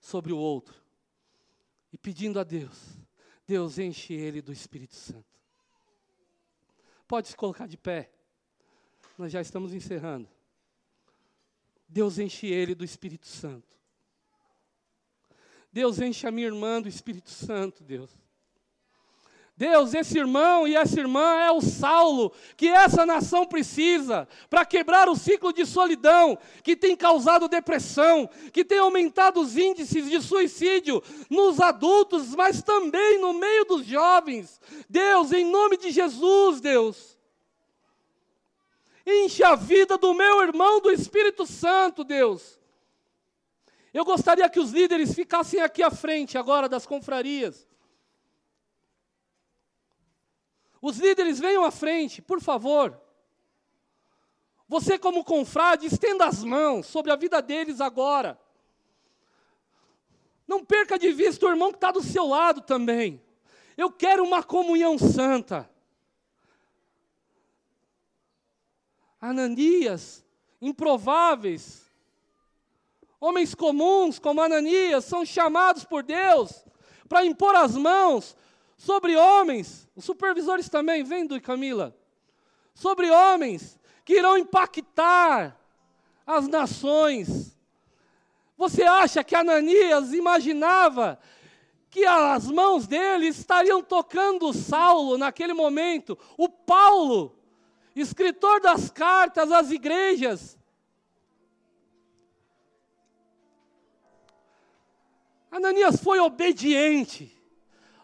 sobre 0.00 0.32
o 0.32 0.36
outro 0.36 0.74
e 1.92 1.96
pedindo 1.96 2.40
a 2.40 2.42
Deus: 2.42 2.76
Deus 3.46 3.78
enche 3.78 4.12
ele 4.14 4.42
do 4.42 4.52
Espírito 4.52 4.96
Santo. 4.96 5.38
Pode 7.06 7.28
se 7.28 7.36
colocar 7.36 7.68
de 7.68 7.76
pé, 7.76 8.10
nós 9.16 9.30
já 9.30 9.40
estamos 9.40 9.72
encerrando. 9.72 10.28
Deus 11.92 12.18
enche 12.18 12.46
ele 12.46 12.74
do 12.74 12.84
Espírito 12.84 13.26
Santo. 13.26 13.76
Deus 15.70 16.00
enche 16.00 16.26
a 16.26 16.30
minha 16.30 16.46
irmã 16.46 16.80
do 16.80 16.88
Espírito 16.88 17.28
Santo, 17.28 17.84
Deus. 17.84 18.10
Deus, 19.54 19.92
esse 19.92 20.18
irmão 20.18 20.66
e 20.66 20.74
essa 20.74 20.98
irmã 20.98 21.36
é 21.36 21.52
o 21.52 21.60
Saulo 21.60 22.32
que 22.56 22.66
essa 22.68 23.04
nação 23.04 23.46
precisa 23.46 24.26
para 24.48 24.64
quebrar 24.64 25.06
o 25.10 25.14
ciclo 25.14 25.52
de 25.52 25.66
solidão 25.66 26.38
que 26.64 26.74
tem 26.74 26.96
causado 26.96 27.46
depressão, 27.46 28.28
que 28.50 28.64
tem 28.64 28.78
aumentado 28.78 29.38
os 29.42 29.58
índices 29.58 30.08
de 30.08 30.20
suicídio 30.22 31.02
nos 31.28 31.60
adultos, 31.60 32.34
mas 32.34 32.62
também 32.62 33.20
no 33.20 33.34
meio 33.34 33.66
dos 33.66 33.84
jovens. 33.84 34.58
Deus, 34.88 35.30
em 35.30 35.44
nome 35.44 35.76
de 35.76 35.90
Jesus, 35.90 36.58
Deus, 36.58 37.11
Enche 39.06 39.42
a 39.42 39.54
vida 39.54 39.98
do 39.98 40.14
meu 40.14 40.42
irmão 40.42 40.80
do 40.80 40.90
Espírito 40.90 41.46
Santo, 41.46 42.04
Deus. 42.04 42.60
Eu 43.92 44.04
gostaria 44.04 44.48
que 44.48 44.60
os 44.60 44.70
líderes 44.70 45.14
ficassem 45.14 45.60
aqui 45.60 45.82
à 45.82 45.90
frente 45.90 46.38
agora 46.38 46.68
das 46.68 46.86
confrarias. 46.86 47.66
Os 50.80 50.98
líderes 50.98 51.38
venham 51.38 51.64
à 51.64 51.70
frente, 51.70 52.22
por 52.22 52.40
favor. 52.40 52.98
Você, 54.66 54.98
como 54.98 55.24
confrade, 55.24 55.86
estenda 55.86 56.26
as 56.26 56.42
mãos 56.42 56.86
sobre 56.86 57.12
a 57.12 57.16
vida 57.16 57.42
deles 57.42 57.80
agora. 57.80 58.40
Não 60.46 60.64
perca 60.64 60.98
de 60.98 61.12
vista 61.12 61.46
o 61.46 61.50
irmão 61.50 61.70
que 61.70 61.76
está 61.76 61.92
do 61.92 62.02
seu 62.02 62.26
lado 62.26 62.62
também. 62.62 63.22
Eu 63.76 63.90
quero 63.92 64.24
uma 64.24 64.42
comunhão 64.42 64.98
santa. 64.98 65.70
Ananias, 69.22 70.24
improváveis, 70.60 71.88
homens 73.20 73.54
comuns 73.54 74.18
como 74.18 74.42
Ananias, 74.42 75.04
são 75.04 75.24
chamados 75.24 75.84
por 75.84 76.02
Deus 76.02 76.64
para 77.08 77.24
impor 77.24 77.54
as 77.54 77.76
mãos 77.76 78.36
sobre 78.76 79.14
homens, 79.14 79.88
os 79.94 80.04
supervisores 80.04 80.68
também, 80.68 81.04
vem 81.04 81.24
do 81.24 81.40
Camila, 81.40 81.96
sobre 82.74 83.08
homens 83.08 83.78
que 84.04 84.14
irão 84.14 84.36
impactar 84.36 85.56
as 86.26 86.48
nações. 86.48 87.56
Você 88.56 88.82
acha 88.82 89.22
que 89.22 89.36
Ananias 89.36 90.12
imaginava 90.12 91.16
que 91.88 92.04
as 92.04 92.50
mãos 92.50 92.88
dele 92.88 93.28
estariam 93.28 93.82
tocando 93.82 94.52
Saulo 94.52 95.16
naquele 95.16 95.52
momento, 95.52 96.18
o 96.36 96.48
Paulo, 96.48 97.38
escritor 98.00 98.60
das 98.60 98.90
cartas 98.90 99.52
às 99.52 99.70
igrejas? 99.70 100.58
Ananias 105.50 106.02
foi 106.02 106.18
obediente 106.18 107.38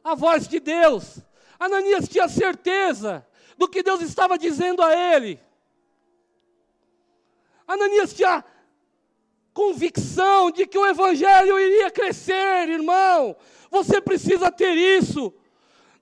à 0.04 0.14
voz 0.14 0.46
de 0.46 0.60
Deus. 0.60 1.18
Ananias 1.58 2.06
tinha 2.08 2.28
certeza 2.28 3.26
do 3.56 3.66
que 3.66 3.82
Deus 3.82 4.02
estava 4.02 4.38
dizendo 4.38 4.82
a 4.82 4.94
ele. 4.94 5.40
Ananias 7.66 8.12
tinha 8.12 8.44
convicção 9.52 10.50
de 10.50 10.66
que 10.66 10.78
o 10.78 10.86
evangelho 10.86 11.58
iria 11.58 11.90
crescer, 11.90 12.68
irmão. 12.68 13.34
Você 13.70 14.00
precisa 14.00 14.52
ter 14.52 14.76
isso. 14.76 15.34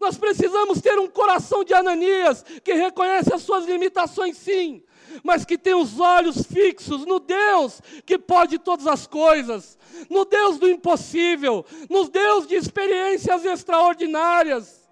Nós 0.00 0.18
precisamos 0.18 0.80
ter 0.80 0.98
um 0.98 1.08
coração 1.08 1.64
de 1.64 1.72
Ananias 1.72 2.44
que 2.62 2.74
reconhece 2.74 3.32
as 3.32 3.42
suas 3.42 3.64
limitações, 3.64 4.36
sim, 4.36 4.82
mas 5.22 5.44
que 5.44 5.56
tem 5.56 5.74
os 5.74 5.98
olhos 5.98 6.42
fixos 6.42 7.06
no 7.06 7.18
Deus 7.18 7.80
que 8.04 8.18
pode 8.18 8.58
todas 8.58 8.86
as 8.86 9.06
coisas, 9.06 9.78
no 10.10 10.24
Deus 10.24 10.58
do 10.58 10.68
impossível, 10.68 11.64
no 11.88 12.08
Deus 12.08 12.46
de 12.46 12.54
experiências 12.54 13.44
extraordinárias. 13.44 14.86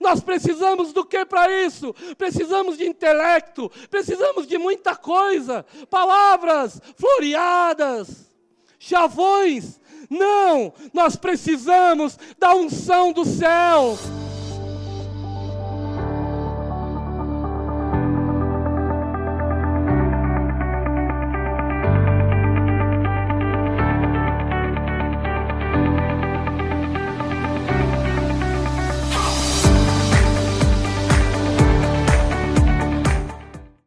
Nós 0.00 0.20
precisamos 0.20 0.92
do 0.92 1.04
que 1.04 1.24
para 1.24 1.64
isso? 1.64 1.94
Precisamos 2.16 2.76
de 2.76 2.86
intelecto, 2.86 3.70
precisamos 3.90 4.46
de 4.46 4.58
muita 4.58 4.96
coisa, 4.96 5.64
palavras 5.88 6.80
floreadas, 6.96 8.32
chavões. 8.78 9.80
Não, 10.10 10.72
nós 10.92 11.16
precisamos 11.16 12.18
da 12.38 12.54
unção 12.54 13.12
do 13.12 13.24
céu. 13.24 13.98